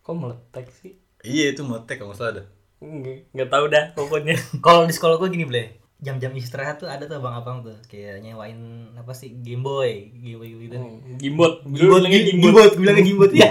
Kok 0.00 0.12
meletek 0.12 0.66
sih? 0.72 0.92
iya 1.22 1.50
itu 1.50 1.62
meletak 1.62 1.96
kalau 1.96 2.10
nggak 2.10 2.18
salah 2.20 2.32
ada 2.32 2.44
Nggak, 3.32 3.48
tahu 3.48 3.64
dah 3.66 3.84
pokoknya. 3.92 4.36
kalau 4.60 4.84
di 4.84 4.92
sekolah 4.92 5.16
gua 5.16 5.26
gini 5.26 5.42
bleh 5.42 5.72
jam-jam 6.00 6.32
istirahat 6.34 6.76
tuh 6.76 6.88
ada 6.88 7.04
tuh 7.04 7.18
abang-abang 7.18 7.62
tuh. 7.62 7.76
Kayak 7.86 8.20
nyewain 8.20 8.58
apa 8.94 9.12
sih? 9.12 9.30
Game 9.40 9.62
Boy. 9.62 10.10
Game 10.14 10.38
Boy 10.38 10.50
gitu. 10.66 10.76
Gimbot. 11.16 11.62
Dulu 11.62 12.02
gimbot 12.02 12.10
gimbot. 12.22 12.30
gimbot. 12.30 12.52
Gue 12.72 12.78
bilangnya 12.80 13.04
gimbot. 13.04 13.30
Ya 13.40 13.50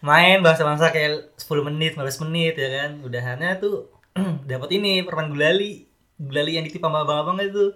main 0.00 0.40
bahasa-bahasa 0.40 0.88
kayak 0.88 1.36
10 1.36 1.66
menit 1.68 1.92
15 1.92 2.24
menit 2.24 2.56
ya 2.56 2.68
kan? 2.72 2.90
Udahannya 3.04 3.60
tuh 3.60 3.92
dapat 4.50 4.68
ini 4.72 5.04
permen 5.04 5.28
gulali. 5.28 5.84
Gulali 6.16 6.56
yang 6.56 6.64
ditip 6.64 6.80
sama 6.80 7.04
abang-abang 7.04 7.36
itu 7.40 7.72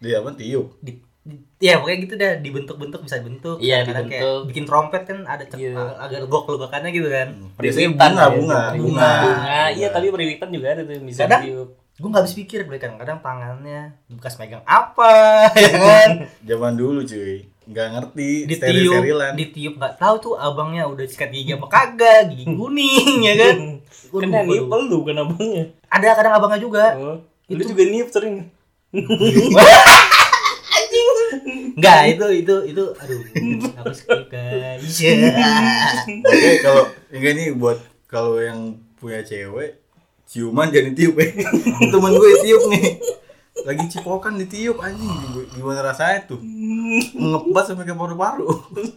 dia 0.00 0.20
apa? 0.20 0.36
Tiup 0.36 0.76
di, 0.84 1.00
di- 1.24 1.40
ya 1.56 1.80
pokoknya 1.80 1.98
gitu 2.04 2.14
dah. 2.20 2.32
Dibentuk-bentuk 2.36 3.00
bisa 3.00 3.16
dibentuk. 3.16 3.56
Iya, 3.60 3.84
kayak 3.84 3.96
dibentuk. 4.04 4.40
bikin 4.52 4.64
trompet 4.68 5.02
kan 5.08 5.24
ada 5.24 5.44
cek- 5.48 5.60
Iya. 5.60 5.96
agar 5.96 6.20
gok-gokannya 6.28 6.90
gitu 6.92 7.08
kan. 7.08 7.28
Biasanya 7.56 7.88
bunga 7.96 8.04
ya, 8.04 8.12
bunga. 8.12 8.28
bunga. 8.28 8.60
bunga. 8.76 9.10
Bunga, 9.24 9.60
iya 9.72 9.88
tapi 9.88 10.06
periwitan 10.12 10.48
juga 10.52 10.76
ada 10.76 10.82
tuh 10.84 11.00
bisa 11.00 11.24
tiup. 11.40 11.68
Gue 11.94 12.08
nggak 12.10 12.26
habis 12.26 12.34
pikir 12.34 12.66
gue 12.66 12.74
kadang-kadang 12.74 13.22
tangannya 13.22 13.94
bekas 14.10 14.34
megang 14.34 14.66
apa 14.66 15.46
ya 15.54 15.70
kan 15.78 16.10
zaman 16.50 16.74
dulu 16.74 17.06
cuy 17.06 17.46
nggak 17.64 17.86
ngerti 17.96 18.30
ditiup 18.44 18.58
steril-sterilan. 18.60 19.32
ditiup 19.38 19.74
nggak 19.78 19.94
tahu 19.96 20.14
tuh 20.20 20.34
abangnya 20.34 20.90
udah 20.90 21.06
sikat 21.06 21.30
gigi 21.30 21.54
apa 21.54 21.70
kagak 21.70 22.34
gigi 22.34 22.50
kuning 22.50 23.22
ya 23.22 23.34
kan 23.38 23.56
Kena 24.14 24.46
nipel 24.46 24.86
lu 24.86 25.02
kena 25.02 25.26
abangnya. 25.26 25.74
ada 25.90 26.14
kadang 26.14 26.34
abangnya 26.38 26.60
juga 26.62 26.84
Oh. 26.94 27.18
Lu 27.50 27.60
juga 27.60 27.82
niup 27.84 28.08
sering. 28.08 28.46
Enggak, 31.74 32.14
itu 32.14 32.26
itu 32.40 32.54
itu 32.72 32.84
aduh 32.94 33.20
aku 33.82 33.92
skip 33.92 34.22
guys. 34.30 34.80
Oke, 36.24 36.50
kalau 36.62 36.84
enggak 37.10 37.32
nih 37.34 37.48
buat 37.52 37.78
kalau 38.06 38.38
yang 38.38 38.78
punya 38.96 39.20
cewek 39.20 39.83
ciuman 40.28 40.72
jangan 40.72 40.92
ditiup 40.92 41.14
ya. 41.20 41.28
Temen 41.92 42.12
gue 42.16 42.30
tiup 42.42 42.62
nih. 42.72 42.86
Lagi 43.64 43.84
cipokan 43.86 44.36
ditiup 44.36 44.82
anjing 44.82 45.48
gimana 45.54 45.80
rasanya 45.80 46.28
tuh? 46.28 46.40
Ngepas 47.14 47.70
sampai 47.70 47.86
ke 47.86 47.94
paru-paru. 47.94 48.50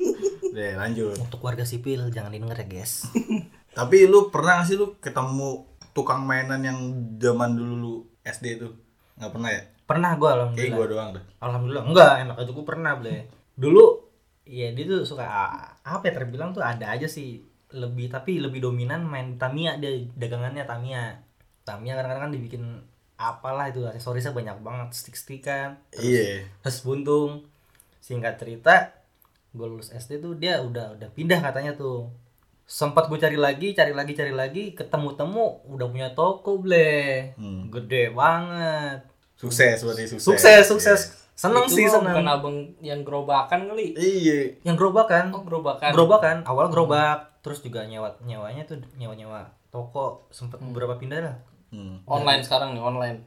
Deh, 0.57 0.73
lanjut. 0.73 1.15
Untuk 1.21 1.39
warga 1.45 1.61
sipil 1.63 2.09
jangan 2.09 2.33
didengar 2.33 2.57
ya, 2.57 2.65
guys. 2.65 3.05
Tapi 3.77 4.09
lu 4.09 4.33
pernah 4.33 4.65
gak 4.65 4.73
sih 4.73 4.75
lu 4.75 4.97
ketemu 4.97 5.69
tukang 5.93 6.25
mainan 6.25 6.65
yang 6.65 6.79
zaman 7.21 7.53
dulu 7.53 7.73
lu 7.77 7.93
SD 8.25 8.57
tuh? 8.57 8.73
Nggak 9.21 9.31
pernah 9.37 9.49
ya? 9.53 9.61
Pernah 9.87 10.11
gua 10.17 10.29
Kayak 10.29 10.37
alhamdulillah. 10.41 10.77
gua 10.77 10.87
doang 10.89 11.09
dah. 11.13 11.23
Alhamdulillah 11.39 11.83
enggak, 11.85 12.11
enak 12.25 12.35
aja 12.41 12.51
gua 12.51 12.65
pernah, 12.65 12.91
Ble. 12.97 13.15
Dulu 13.53 13.85
ya 14.47 14.71
dia 14.71 14.83
tuh 14.87 15.03
suka 15.03 15.25
apa 15.83 16.03
ya 16.07 16.13
terbilang 16.15 16.55
tuh 16.55 16.63
ada 16.63 16.87
aja 16.87 17.03
sih 17.03 17.43
lebih 17.69 18.07
tapi 18.07 18.37
lebih 18.37 18.61
dominan 18.61 19.03
main 19.03 19.35
Tamiya 19.35 19.75
dia 19.75 19.91
dagangannya 20.13 20.63
Tamiya. 20.63 21.19
Tamiya 21.61 21.93
kadang-kadang 21.93 22.23
kan 22.23 22.33
dibikin 22.33 22.63
apalah 23.15 23.65
itu 23.65 23.81
aksesorisnya 23.83 24.31
banyak 24.31 24.57
banget 24.59 24.93
stick-stickan 24.93 25.75
Iya. 25.91 26.45
terus 26.61 26.79
buntung 26.79 27.43
singkat 27.99 28.37
cerita 28.37 28.93
gue 29.49 29.65
lulus 29.65 29.89
SD 29.89 30.17
tuh 30.17 30.33
dia 30.33 30.59
udah 30.59 30.93
udah 30.93 31.09
pindah 31.09 31.41
katanya 31.41 31.73
tuh 31.73 32.13
sempat 32.63 33.07
gue 33.07 33.17
cari 33.17 33.35
lagi 33.35 33.73
cari 33.73 33.89
lagi 33.91 34.13
cari 34.13 34.29
lagi 34.29 34.63
ketemu 34.71 35.09
temu 35.13 35.45
udah 35.65 35.87
punya 35.87 36.09
toko 36.13 36.55
ble 36.57 37.33
Hmm. 37.33 37.67
gede 37.67 38.11
banget 38.11 39.01
Sukses 39.35 39.81
berarti 39.81 40.05
sukses. 40.07 40.23
sukses 40.23 40.63
sukses 40.67 40.99
seneng 41.33 41.65
Itu 41.65 41.73
sih 41.75 41.85
seneng 41.87 42.13
Bukan 42.13 42.27
abang 42.27 42.57
yang 42.79 43.01
gerobakan 43.01 43.65
kali. 43.67 43.93
Iya. 43.93 44.61
yang 44.61 44.73
gerobakan 44.73 45.29
Oh, 45.31 45.41
gerobakan. 45.41 45.89
gerobakan 45.89 46.37
awal 46.43 46.69
gerobak 46.69 47.36
terus 47.47 47.63
juga 47.63 47.87
nyewa 47.87 48.19
nyewanya 48.21 48.67
tuh 48.67 48.83
nyewa 48.99 49.15
nyewa 49.15 49.41
toko 49.71 50.27
sempet 50.29 50.59
beberapa 50.59 50.99
pindah 50.99 51.21
lah 51.23 51.37
Hmm. 51.67 51.99
Online 52.07 52.39
sekarang 52.39 52.71
nih, 52.71 52.79
online. 52.79 53.19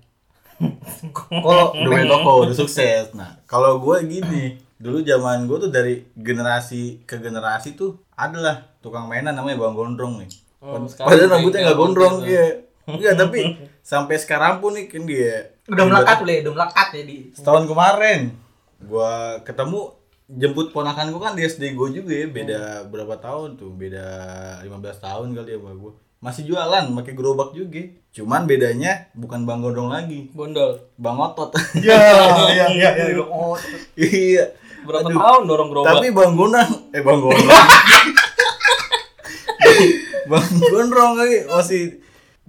kalau 1.44 1.76
udah 1.76 1.88
punya 1.92 2.09
toko 2.09 2.30
udah 2.44 2.56
sukses. 2.56 3.12
Nah 3.12 3.37
kalau 3.44 3.80
gue 3.80 3.96
gini 4.09 4.56
dulu 4.80 5.04
zaman 5.04 5.44
gue 5.44 5.61
tuh 5.61 5.68
dari 5.68 6.09
generasi 6.16 7.04
ke 7.04 7.20
generasi 7.20 7.76
tuh 7.76 8.00
adalah 8.16 8.64
tukang 8.80 9.09
mainan 9.09 9.37
namanya 9.37 9.61
bang 9.61 9.76
gondrong 9.76 10.24
nih. 10.24 10.30
Oh, 10.61 10.76
padahal 10.80 11.28
rambutnya 11.37 11.68
nggak 11.68 11.78
gondrong 11.80 12.14
gitu. 12.24 12.33
iya. 12.33 12.46
Enggak, 12.88 13.14
tapi 13.20 13.40
sampai 13.85 14.16
sekarang 14.16 14.64
pun 14.64 14.72
nih 14.72 14.88
kan 14.88 15.04
dia 15.04 15.52
udah 15.68 15.85
melekat 15.85 16.16
udah 16.24 16.52
melekat 16.56 16.88
ya 16.96 17.02
di 17.04 17.16
setahun 17.37 17.64
kemarin 17.68 18.20
gua 18.80 19.37
ketemu 19.44 20.00
jemput 20.31 20.71
ponakan 20.71 21.11
gua 21.11 21.31
kan 21.31 21.35
di 21.35 21.43
SD 21.43 21.75
gua 21.75 21.90
juga 21.90 22.12
ya 22.12 22.27
beda 22.27 22.61
berapa 22.87 23.19
tahun 23.19 23.59
tuh 23.59 23.75
beda 23.75 24.07
15 24.62 24.71
tahun 25.01 25.27
kali 25.35 25.51
ya 25.51 25.59
sama 25.59 25.75
gua 25.75 25.93
masih 26.21 26.43
jualan 26.45 26.85
pakai 26.95 27.14
gerobak 27.16 27.51
juga 27.51 27.81
cuman 28.12 28.45
bedanya 28.45 29.09
bukan 29.12 29.43
bang 29.43 29.59
gondrong 29.59 29.88
lagi 29.88 30.29
Bondol. 30.31 30.77
bang 30.95 31.16
otot 31.16 31.51
ya 31.81 31.97
ya 32.53 32.66
ya 32.71 32.90
ya 32.95 33.25
oh 33.25 33.57
iya 33.97 34.55
Berapa 34.81 35.12
Aduh. 35.12 35.21
tahun 35.21 35.43
dorong 35.45 35.69
gerobak? 35.69 35.93
Tapi 35.93 36.09
Bang 36.09 36.33
Gondrong, 36.40 36.73
eh 36.88 37.05
Bang 37.05 37.21
Gondrong. 37.21 37.53
bang 40.31 40.49
Gondrong 40.57 41.12
lagi 41.21 41.38
masih 41.45 41.83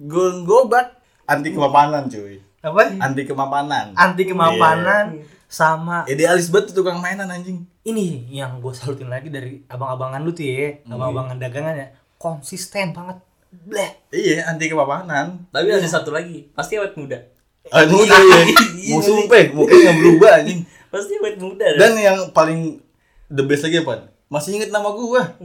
gon 0.00 0.48
gobak 0.48 0.96
anti 1.28 1.52
kemapanan 1.52 2.08
cuy. 2.08 2.40
apa 2.62 2.94
Anti 2.94 3.22
kemapanan. 3.26 3.92
anti 3.92 4.22
kemapanan 4.24 5.04
sama 5.44 6.06
Idealis 6.08 6.48
banget 6.48 6.72
tuh 6.72 6.80
tukang 6.80 7.02
mainan 7.02 7.28
anjing. 7.28 7.68
Ini 7.82 8.06
yang 8.30 8.58
gue 8.58 8.70
salutin 8.72 9.06
lagi 9.06 9.26
dari 9.26 9.66
abang-abangan 9.66 10.20
lu 10.20 10.30
tuh 10.30 10.44
ya 10.44 10.78
abang-abangan 10.86 11.36
dagangan 11.36 11.74
ya 11.76 11.88
konsisten 12.14 12.90
banget 12.90 13.18
bleh 13.52 13.90
Iya, 14.08 14.46
anti 14.46 14.64
kemapanan. 14.66 15.44
Tapi 15.48 15.68
ada 15.68 15.84
satu 15.84 16.08
lagi, 16.08 16.48
pasti 16.52 16.76
awet 16.76 16.94
muda. 16.94 17.20
Ah, 17.68 17.84
muda 17.84 18.12
ya. 18.12 18.38
Musuh 18.88 19.24
pe, 19.24 19.48
mukanya 19.50 19.76
nggak 19.82 19.96
berubah 19.98 20.30
anjing. 20.38 20.60
Pasti 20.88 21.12
awet 21.16 21.36
muda. 21.36 21.66
Dan 21.74 21.92
yang 21.96 22.18
paling 22.30 22.80
the 23.26 23.42
best 23.42 23.62
lagi 23.62 23.80
apa? 23.80 24.08
Masih 24.26 24.56
inget 24.56 24.68
nama 24.68 24.88
gua. 24.88 25.36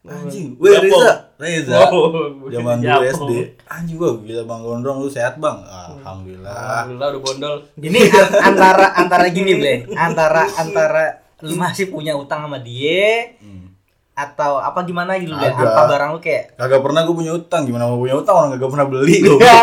Anjing, 0.00 0.54
Japong. 0.54 0.62
weh 0.62 0.78
Reza, 0.80 1.12
Reza. 1.36 1.74
Oh, 1.86 2.08
Zaman 2.46 2.78
dulu. 2.78 3.02
SD. 3.04 3.32
Anjing 3.64 3.96
gua 3.96 4.10
gila 4.16 4.42
Bang 4.44 4.62
Gondrong 4.62 4.98
lu 4.98 5.06
sehat, 5.06 5.36
Bang. 5.36 5.60
Alhamdulillah. 5.60 6.54
Alhamdulillah 6.86 7.08
udah 7.10 7.20
bondol. 7.20 7.54
ini 7.76 8.00
an- 8.08 8.34
antara 8.44 8.86
antara 8.96 9.26
gini 9.28 9.52
bleh 9.54 9.78
antara 9.92 10.46
antara 10.52 11.04
lu 11.42 11.54
masih 11.54 11.88
punya 11.88 12.12
utang 12.12 12.42
sama 12.42 12.58
dia 12.58 13.36
Hmm. 13.36 13.72
atau 14.12 14.58
apa 14.58 14.82
gimana 14.82 15.16
gitu 15.16 15.32
Agak. 15.32 15.56
apa 15.56 15.82
barang 15.86 16.10
lu 16.10 16.20
kayak 16.20 16.44
Kagak 16.54 16.80
pernah 16.80 17.00
gue 17.02 17.14
punya 17.14 17.32
utang, 17.32 17.64
gimana 17.64 17.84
mau 17.84 17.96
punya 17.96 18.14
utang 18.14 18.36
orang 18.36 18.50
kagak 18.52 18.70
pernah 18.70 18.86
beli 18.86 19.16
gua. 19.18 19.38
ya 19.38 19.60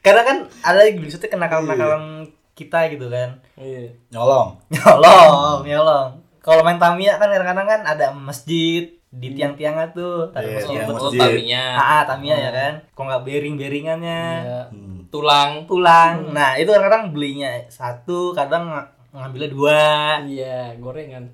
karena 0.00 0.22
kan 0.22 0.36
ada 0.60 0.78
lagi 0.80 0.98
maksudnya 0.98 1.30
kenakalan-kenakalan 1.30 2.26
kita 2.52 2.90
gitu 2.90 3.06
kan 3.08 3.38
Iya. 3.54 3.94
Nyolong. 4.10 4.58
nyolong 4.68 5.62
nyolong 5.62 6.08
kalau 6.38 6.60
main 6.60 6.76
Tamiya 6.76 7.16
kan 7.16 7.30
kadang-kadang 7.30 7.68
kan 7.70 7.80
ada 7.86 8.10
masjid 8.10 8.90
di 9.08 9.28
tiang-tiangnya 9.30 9.92
tuh 9.92 10.32
ada 10.32 10.42
Iya, 10.42 10.54
masjid 10.58 10.74
tiang. 10.74 10.88
Oh, 10.90 10.96
masjid. 10.98 11.20
taminya. 11.22 11.64
Ah, 11.72 11.84
ah, 11.84 12.02
Tamiya 12.04 12.34
ya 12.34 12.50
kan 12.50 12.72
kok 12.88 13.02
nggak 13.04 13.22
bering-beringannya 13.22 14.22
Iya. 14.42 14.60
Hmm. 14.68 14.98
Tulang. 15.06 15.50
tulang 15.64 16.32
nah 16.32 16.56
itu 16.56 16.68
kadang-kadang 16.68 17.12
belinya 17.12 17.62
satu 17.68 18.32
kadang 18.32 18.68
ng- 18.68 18.90
ngambilnya 19.12 19.50
dua 19.50 19.80
Iya, 20.24 20.76
gorengan. 20.76 21.24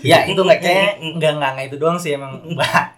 ya 0.00 0.26
itu 0.26 0.36
nggak 0.36 0.58
kayak 0.58 0.92
nggak 1.14 1.32
nggak 1.32 1.50
nggak 1.52 1.66
itu 1.68 1.76
doang 1.76 1.94
sih 1.94 2.12
emang 2.12 2.42
Bah, 2.58 2.90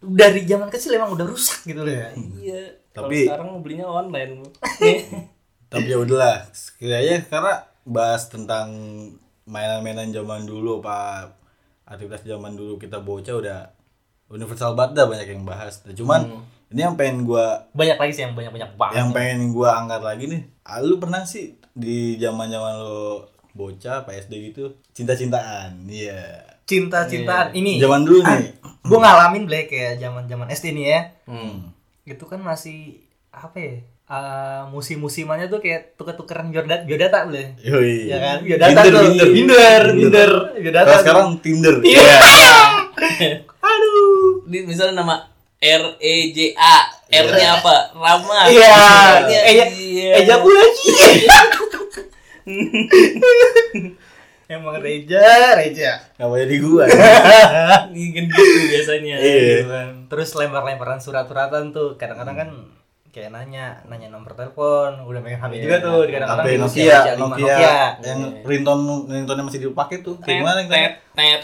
dari 0.00 0.44
zaman 0.44 0.68
kecil 0.68 0.94
emang 0.94 1.12
udah 1.12 1.26
rusak 1.26 1.64
gitu 1.64 1.82
loh 1.82 1.90
ya 1.90 2.08
Iya. 2.36 2.62
Tapi- 2.90 3.26
sekarang 3.26 3.60
belinya 3.60 3.86
online. 3.86 4.42
Tapi 5.70 5.86
ya 5.86 5.98
udahlah, 5.98 6.50
kayaknya 6.76 7.22
karena 7.24 7.54
bahas 7.84 8.26
tentang 8.26 8.66
mainan-mainan 9.44 10.10
zaman 10.10 10.42
dulu 10.42 10.78
apa 10.80 11.30
aktivitas 11.84 12.22
zaman 12.24 12.54
dulu 12.54 12.74
kita 12.74 12.98
bocah 12.98 13.34
udah 13.36 13.58
universal 14.26 14.74
banget 14.74 14.98
dah 14.98 15.06
banyak 15.06 15.28
yang 15.28 15.44
bahas. 15.44 15.78
Cuman 15.86 16.42
ini 16.66 16.82
yang 16.82 16.94
pengen 16.94 17.22
gua 17.22 17.70
banyak 17.70 17.94
lagi 17.94 18.12
sih 18.12 18.22
yang 18.22 18.34
banyak 18.34 18.50
banyak 18.50 18.70
banget 18.74 18.94
yang 18.96 19.10
pengen 19.10 19.40
gua 19.50 19.78
angkat 19.78 20.02
lagi 20.02 20.24
nih. 20.26 20.42
ah, 20.64 20.78
Lu 20.80 20.98
pernah 20.98 21.22
sih 21.22 21.54
di 21.72 21.98
zaman-zaman 22.16 22.74
lo 22.76 23.26
bocah 23.50 24.02
PSD 24.02 24.32
gitu 24.46 24.64
cinta-cintaan. 24.90 25.84
Iya. 25.84 26.46
cinta-cintaan 26.62 27.50
ini 27.50 27.76
Zaman 27.76 28.02
dulu 28.02 28.22
nih. 28.22 28.54
gue 28.80 28.94
ngalamin 28.96 29.42
Black 29.42 29.66
kayak 29.68 29.98
zaman 29.98 30.24
zaman 30.24 30.46
SD 30.48 30.70
nih 30.72 30.86
ya 30.86 31.00
Hmm. 31.24 31.74
itu 32.04 32.24
kan 32.24 32.38
masih 32.38 33.02
apa 33.28 33.54
ya 33.54 33.74
eh, 34.06 34.62
musim-musimannya 34.68 35.46
tuh 35.46 35.58
kayak 35.58 35.94
tuker-tukeran 35.94 36.48
biodata 36.48 36.82
biodata 36.82 37.18
boleh 37.24 37.58
Yoi. 37.60 38.06
ya 38.06 38.18
kan 38.18 38.38
biodata 38.40 38.70
Binder, 38.72 38.86
tuh 38.88 39.02
binder. 39.04 39.28
binder 39.28 39.82
binder 39.92 40.30
biodata 40.56 40.86
Kalau 40.88 41.00
sekarang 41.00 41.28
Tinder. 41.38 41.74
iya 41.80 42.02
aduh 43.60 44.46
Di 44.46 44.58
misalnya 44.62 44.94
nama 44.96 45.14
R 45.58 45.84
E 45.98 46.14
J 46.30 46.54
A. 46.54 46.76
R-nya 47.10 47.58
apa? 47.58 47.90
Rama. 47.92 48.46
iya 48.46 48.70
eja 49.44 49.66
iya. 49.74 50.14
emang 54.50 54.76
reja 54.78 55.22
reja 55.54 55.90
Apa 56.18 56.34
jadi 56.36 56.56
gua? 56.58 56.84
Kan 56.90 57.86
gitu 57.94 58.34
biasanya. 58.66 59.16
Iya. 59.18 59.40
gitu 59.62 59.68
kan. 59.68 59.90
terus 60.10 60.28
lempar-lemparan 60.34 60.98
surat-suratan 60.98 61.70
tuh 61.70 61.94
kadang-kadang 61.94 62.36
kan 62.36 62.50
kayak 63.10 63.30
nanya 63.30 63.82
nanya 63.86 64.06
nomor 64.06 64.34
telepon 64.34 65.02
udah 65.02 65.18
pengen 65.18 65.38
HP 65.38 65.52
Iya. 65.52 65.60
juga 65.60 65.76
tuh 65.80 65.98
di 66.02 66.10
kadang-kadang 66.14 66.42
HP 66.42 66.48
di 66.48 66.58
Nokia, 66.58 66.70
usia 66.70 66.98
lima 67.14 67.26
Nokia, 67.34 67.74
yang 68.02 68.20
ringtone 68.42 68.82
ringtone 69.08 69.40
masih 69.42 69.60
dipakai 69.64 69.96
tuh. 70.00 70.14
Kayak 70.18 70.36
gimana 70.40 70.58
Tet, 70.70 70.92
tet, 71.10 71.40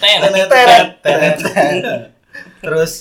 tet, 0.00 0.20
tet. 0.48 0.86
Teret, 1.04 1.36
teret. 1.38 1.82
terus 2.60 2.92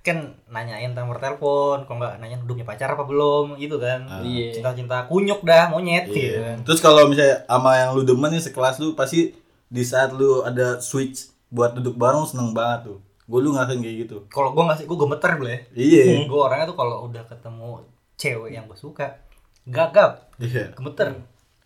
kan 0.00 0.16
nanyain 0.46 0.90
nomor 0.90 1.16
telepon 1.16 1.84
kok 1.84 1.92
nggak 1.92 2.16
nanya 2.16 2.36
udah 2.38 2.54
punya 2.54 2.64
pacar 2.64 2.88
apa 2.88 3.04
belum 3.04 3.54
gitu 3.54 3.76
kan 3.76 4.00
Ah. 4.06 4.20
Iya. 4.20 4.48
cinta-cinta 4.50 5.04
kunyuk 5.04 5.42
dah 5.42 5.68
monyet 5.68 6.08
gitu 6.08 6.32
Iya. 6.32 6.40
kan 6.42 6.56
Terus 6.64 6.80
kalau 6.80 7.04
misalnya 7.04 7.44
sama 7.44 7.76
yang 7.76 7.92
lu 7.92 8.02
demen 8.02 8.28
nih 8.28 8.40
sekelas 8.40 8.78
lu 8.78 8.92
pasti 8.92 9.36
di 9.66 9.82
saat 9.82 10.10
lu 10.10 10.40
ada 10.40 10.80
switch 10.80 11.28
buat 11.46 11.72
duduk 11.72 11.94
bareng 11.94 12.24
seneng 12.24 12.50
banget 12.50 12.88
tuh. 12.88 12.98
Gue 13.24 13.38
lu 13.38 13.52
ngerasain 13.52 13.78
kayak 13.78 13.96
gitu. 14.00 14.16
kalau 14.26 14.50
gue 14.50 14.64
ngasih 14.64 14.84
gue 14.84 14.98
gemeter 14.98 15.30
boleh 15.36 15.58
Iya. 15.70 16.02
gue 16.26 16.40
orangnya 16.40 16.66
tuh 16.66 16.74
kalau 16.74 17.06
udah 17.06 17.22
ketemu 17.24 17.70
cewek 18.16 18.50
yang 18.50 18.64
gue 18.64 18.74
suka 18.74 19.20
gagap 19.64 20.32
Iya. 20.36 20.72
gemeter 20.72 21.12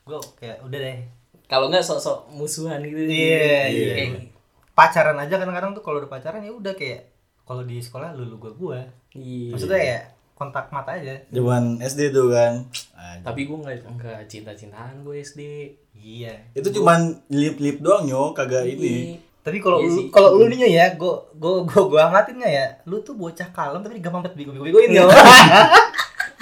gue 0.03 0.19
kayak 0.37 0.59
udah 0.61 0.79
deh 0.83 0.99
Kalau 1.45 1.69
nggak 1.69 1.81
sok-sok 1.83 2.29
musuhan 2.31 2.81
gitu. 2.81 2.99
Iya, 2.99 3.69
iya. 3.69 3.93
Kayak- 3.95 4.33
pacaran 4.73 5.15
aja 5.15 5.39
kadang-kadang 5.39 5.71
tuh 5.71 5.81
kalau 5.81 6.03
udah 6.03 6.11
pacaran 6.11 6.41
ya 6.41 6.51
udah 6.51 6.75
kayak 6.75 7.14
kalau 7.45 7.63
di 7.63 7.79
sekolah 7.79 8.13
lu 8.13 8.27
lu 8.27 8.37
gua 8.37 8.53
gua 8.53 8.81
Iya. 9.13 9.53
maksudnya 9.53 9.79
ya 9.79 9.99
kontak 10.35 10.67
mata 10.69 10.91
aja 10.91 11.15
Zaman 11.31 11.79
SD 11.79 12.11
tuh 12.11 12.27
kan. 12.29 12.67
Anjing. 12.93 13.23
Tapi 13.23 13.41
gue 13.45 13.55
nggak 13.57 13.77
nggak 13.87 14.21
cinta-cintaan 14.27 15.01
gue 15.01 15.17
SD. 15.17 15.41
iya 15.95 16.35
itu 16.51 16.69
cuman 16.73 17.23
lip-lip 17.31 17.79
doang 17.79 18.05
yo, 18.05 18.35
kagak 18.35 18.67
ini. 18.67 19.23
tapi 19.41 19.61
kalau 19.61 19.79
Iya 19.79 19.89
lu 19.89 20.01
kalau 20.11 20.35
lu 20.35 20.51
nih 20.51 20.75
ya 20.75 20.87
gua 20.97 21.23
gua 21.37 21.63
gua 21.63 21.83
gua 21.87 22.01
amatin 22.09 22.43
nggak 22.43 22.51
ya 22.51 22.67
lu 22.85 22.99
tuh 22.99 23.15
bocah 23.15 23.47
kalem 23.49 23.81
tapi 23.81 24.01
gampang 24.01 24.21
banget 24.21 24.35
bego-begoin 24.35 24.91
ya 24.91 25.05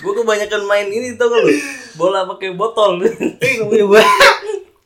Gue 0.03 0.19
kebanyakan 0.19 0.67
main 0.67 0.91
ini 0.91 1.15
tau 1.15 1.31
gak 1.31 1.47
lu? 1.47 1.55
Bola 2.01 2.27
pakai 2.27 2.59
botol. 2.59 2.99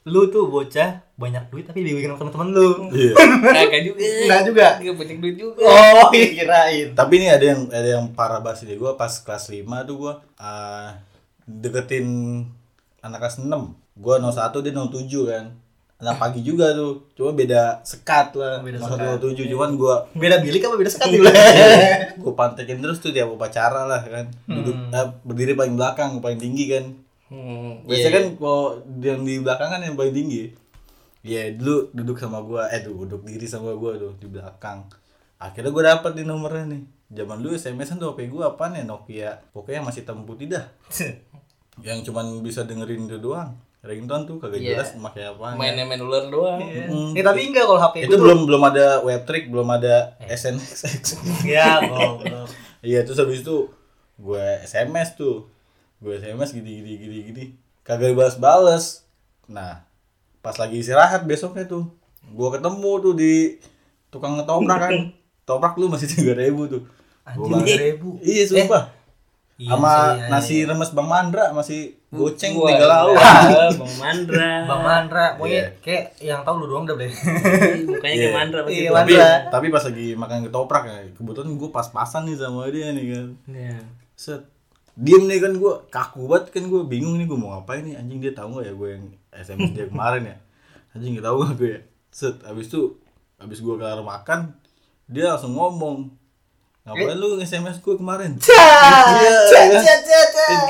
lu 0.05 0.21
tuh 0.29 0.45
bocah 0.47 1.06
banyak 1.17 1.49
duit 1.49 1.65
tapi 1.65 1.81
dibikin 1.81 2.13
sama 2.13 2.29
temen-temen 2.29 2.49
lu. 2.53 2.71
Iya. 2.93 3.13
Kagak 3.57 3.83
juga. 3.89 4.01
Enggak 4.05 4.41
juga. 4.45 4.67
Nggak 4.85 4.97
banyak 5.01 5.19
duit 5.25 5.37
juga. 5.41 5.61
oh 5.65 6.09
iya, 6.13 6.27
kirain. 6.37 6.89
Tapi 6.93 7.13
ini 7.17 7.27
ada 7.33 7.45
yang 7.45 7.61
ada 7.73 7.89
yang 7.89 8.05
parah 8.13 8.45
banget 8.45 8.69
sih 8.69 8.77
gue 8.77 8.93
pas 9.01 9.09
kelas 9.09 9.45
5 9.49 9.65
tuh 9.89 9.97
gue 9.97 10.13
uh, 10.37 10.89
deketin 11.49 12.07
anak 13.01 13.19
kelas 13.25 13.41
6 13.41 13.49
gue 13.97 14.15
01 14.21 14.65
dia 14.65 14.73
07 14.77 15.33
kan. 15.33 15.45
Anak 15.97 16.17
pagi 16.21 16.45
juga 16.45 16.77
tuh. 16.77 17.09
Cuma 17.17 17.33
beda 17.33 17.81
sekat 17.81 18.37
lah 18.37 18.61
Beda 18.61 18.77
01 18.85 19.17
07 19.17 19.49
cuman 19.49 19.73
gue 19.73 19.95
beda 20.21 20.37
bilik 20.45 20.69
apa 20.69 20.77
beda 20.77 20.91
sekat 20.93 21.09
nih 21.17 21.21
gue 22.21 22.33
pantekin 22.37 22.85
terus 22.85 23.01
tuh 23.01 23.17
tiap 23.17 23.33
upacara 23.33 23.89
lah 23.89 24.05
kan. 24.05 24.29
Duduk 24.45 24.77
eh, 24.93 25.09
berdiri 25.25 25.57
paling 25.57 25.81
belakang 25.81 26.21
paling 26.21 26.37
tinggi 26.37 26.69
kan. 26.69 26.87
Hmm. 27.27 27.83
biasanya 27.83 28.23
kan 28.23 28.27
kalau 28.39 28.79
yang 29.03 29.27
di 29.27 29.43
belakang 29.43 29.67
kan 29.67 29.83
yang 29.83 29.99
paling 29.99 30.15
tinggi 30.15 30.47
Iya 31.27 31.59
dulu 31.59 31.91
duduk 31.91 32.17
sama 32.17 32.39
gua. 32.41 32.71
Eh 32.71 32.87
duduk 32.87 33.27
diri 33.27 33.45
sama 33.45 33.75
gua 33.75 33.99
tuh 33.99 34.15
di 34.17 34.31
belakang. 34.31 34.87
Akhirnya 35.37 35.75
gua 35.75 35.83
dapet 35.93 36.15
di 36.15 36.23
nomornya 36.23 36.71
nih. 36.71 36.83
Zaman 37.11 37.43
dulu 37.43 37.53
SMS 37.53 37.95
tuh 37.95 38.15
HP 38.15 38.31
gua 38.31 38.55
apaan 38.55 38.73
ya? 38.73 38.87
Nokia. 38.87 39.43
Pokoknya 39.51 39.83
masih 39.83 40.07
hitam 40.07 40.23
putih 40.23 40.47
dah. 40.47 40.71
Yang 41.87 42.09
cuman 42.09 42.41
bisa 42.41 42.63
dengerin 42.63 43.05
itu 43.05 43.19
doang. 43.19 43.59
Ringtone 43.83 44.27
tuh 44.27 44.43
kagak 44.43 44.59
Iya. 44.59 44.83
jelas 44.83 44.99
pakai 44.99 45.31
apaan 45.31 45.55
Main 45.55 45.79
main 45.79 46.03
ular 46.03 46.27
doang. 46.27 46.59
Mm. 46.59 47.15
ya 47.15 47.23
tapi 47.23 47.47
enggak 47.47 47.71
kalau 47.71 47.79
HP 47.79 48.11
itu 48.11 48.19
belum 48.19 48.43
belum 48.43 48.63
ada 48.67 48.99
web 48.99 49.23
trick 49.23 49.47
belum 49.47 49.69
ada 49.71 50.19
SNXX 50.27 51.23
ya 51.47 51.79
goblok. 51.87 52.51
Iya 52.83 53.07
terus 53.07 53.23
habis 53.23 53.47
itu 53.47 53.71
gue 54.19 54.45
SMS 54.67 55.15
tuh. 55.15 55.47
Gue 56.03 56.19
SMS 56.19 56.51
gini 56.51 56.83
gini 56.83 56.93
gini 56.99 57.19
gini. 57.31 57.45
Kagak 57.83 58.19
balas 58.19 58.35
balas 58.37 58.85
nah 59.47 59.86
pas 60.47 60.55
lagi 60.57 60.79
istirahat 60.79 61.27
besoknya 61.27 61.67
tuh 61.67 61.91
gue 62.25 62.49
ketemu 62.49 62.91
tuh 63.01 63.13
di 63.13 63.35
tukang 64.09 64.39
ngetoprak 64.39 64.79
kan 64.81 64.95
toprak 65.49 65.75
lu 65.75 65.87
masih 65.87 66.07
tiga 66.07 66.33
ribu 66.33 66.67
tuh 66.67 66.83
Gua 67.27 67.59
balas. 67.59 67.67
3.000. 67.67 68.23
iya 68.23 68.45
sumpah 68.47 68.85
Iya 69.57 69.73
sama 69.73 69.89
iya, 70.15 70.29
nasi 70.29 70.55
iya. 70.59 70.69
remes 70.69 70.93
bang 70.93 71.09
Mandra 71.09 71.49
masih 71.51 71.97
goceng 72.13 72.53
Wah, 72.55 72.69
tiga 72.69 72.87
lauk 72.87 73.17
ah, 73.17 73.73
Bang 73.81 73.95
Mandra. 73.97 74.53
Bang 74.63 74.83
Mandra, 74.85 75.25
pokoknya 75.35 75.57
Iya. 75.57 75.69
kayak 75.81 76.05
yang 76.21 76.41
tahu 76.45 76.55
lu 76.61 76.67
doang 76.69 76.85
udah 76.85 76.93
boleh. 76.95 77.09
Mukanya 77.83 78.05
Iya. 78.05 78.21
kayak 78.21 78.35
Mandra 78.37 78.61
pasti. 78.61 78.77
Iya, 78.77 78.85
tuh. 78.87 78.95
tapi 78.95 79.13
tapi 79.49 79.67
pas 79.73 79.83
lagi 79.83 80.07
makan 80.13 80.39
ketoprak 80.45 80.85
ya 80.85 80.97
kebetulan 81.11 81.51
gue 81.57 81.71
pas-pasan 81.73 82.23
nih 82.29 82.37
sama 82.37 82.69
dia 82.69 82.93
nih 82.93 83.07
kan 83.11 83.27
Iya. 83.49 83.79
set 84.13 84.43
diem 84.97 85.29
nih 85.29 85.39
kan 85.45 85.53
gue 85.53 85.73
kaku 85.93 86.25
banget 86.25 86.57
kan 86.57 86.65
gue 86.65 86.81
bingung 86.89 87.21
nih 87.21 87.29
gue 87.29 87.39
mau 87.39 87.53
ngapain 87.55 87.85
nih. 87.85 88.01
Anjing 88.01 88.19
dia 88.19 88.33
tahu 88.33 88.57
nggak 88.57 88.67
ya 88.67 88.73
gue 88.73 88.89
yang 88.89 89.05
SMS 89.31 89.71
dia 89.77 89.87
kemarin 89.93 90.23
ya? 90.25 90.37
Anjing 90.97 91.13
nggak 91.15 91.27
tahu 91.29 91.37
nggak 91.45 91.55
gue 91.61 91.69
ya? 91.69 91.81
Set 92.09 92.37
abis 92.49 92.67
itu 92.73 92.97
abis 93.37 93.61
gue 93.61 93.75
kelar 93.77 94.01
makan 94.01 94.57
dia 95.07 95.29
langsung 95.29 95.53
ngomong 95.53 96.09
ngapain 96.89 97.19
lu 97.21 97.37
SMS 97.39 97.79
gue 97.85 97.95
kemarin? 97.95 98.41
Iya 98.41 99.37
kan? 99.77 99.83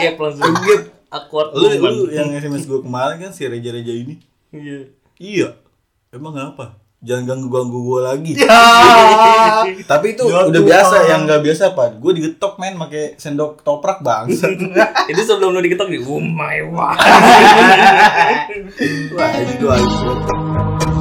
Gap 0.03 0.17
langsung. 0.19 0.55
Gap. 0.65 0.83
Awkward 1.07 1.55
lu, 1.55 1.71
lu 1.71 2.05
yang 2.11 2.35
SMS 2.35 2.67
gue 2.67 2.83
kemarin 2.83 3.23
kan 3.23 3.31
si 3.31 3.47
Reja 3.47 3.71
Reja 3.71 3.95
ini? 3.95 4.19
Iya. 4.51 4.91
iya. 5.23 5.49
Emang 6.11 6.35
kenapa 6.35 6.75
jangan 7.07 7.23
ganggu 7.25 7.49
ganggu 7.49 7.79
gue 7.81 8.01
lagi 8.03 8.33
tapi 9.90 10.07
itu 10.12 10.27
Ya 10.27 10.42
udah 10.42 10.51
Tuhan. 10.53 10.66
biasa 10.66 10.97
yang 11.07 11.21
nggak 11.23 11.40
biasa 11.40 11.64
pak 11.73 11.97
gue 11.97 12.12
digetok 12.12 12.59
men 12.59 12.75
pakai 12.77 13.14
sendok 13.14 13.62
toprak 13.62 14.03
bang 14.03 14.27
Itu 15.11 15.23
sebelum 15.23 15.55
lu 15.55 15.62
diketok 15.62 15.87
di 15.87 16.03
oh 16.03 16.19
my 16.19 16.59
god. 16.66 16.99
Wah, 19.14 19.31
itu 19.38 19.66
aja. 19.71 20.96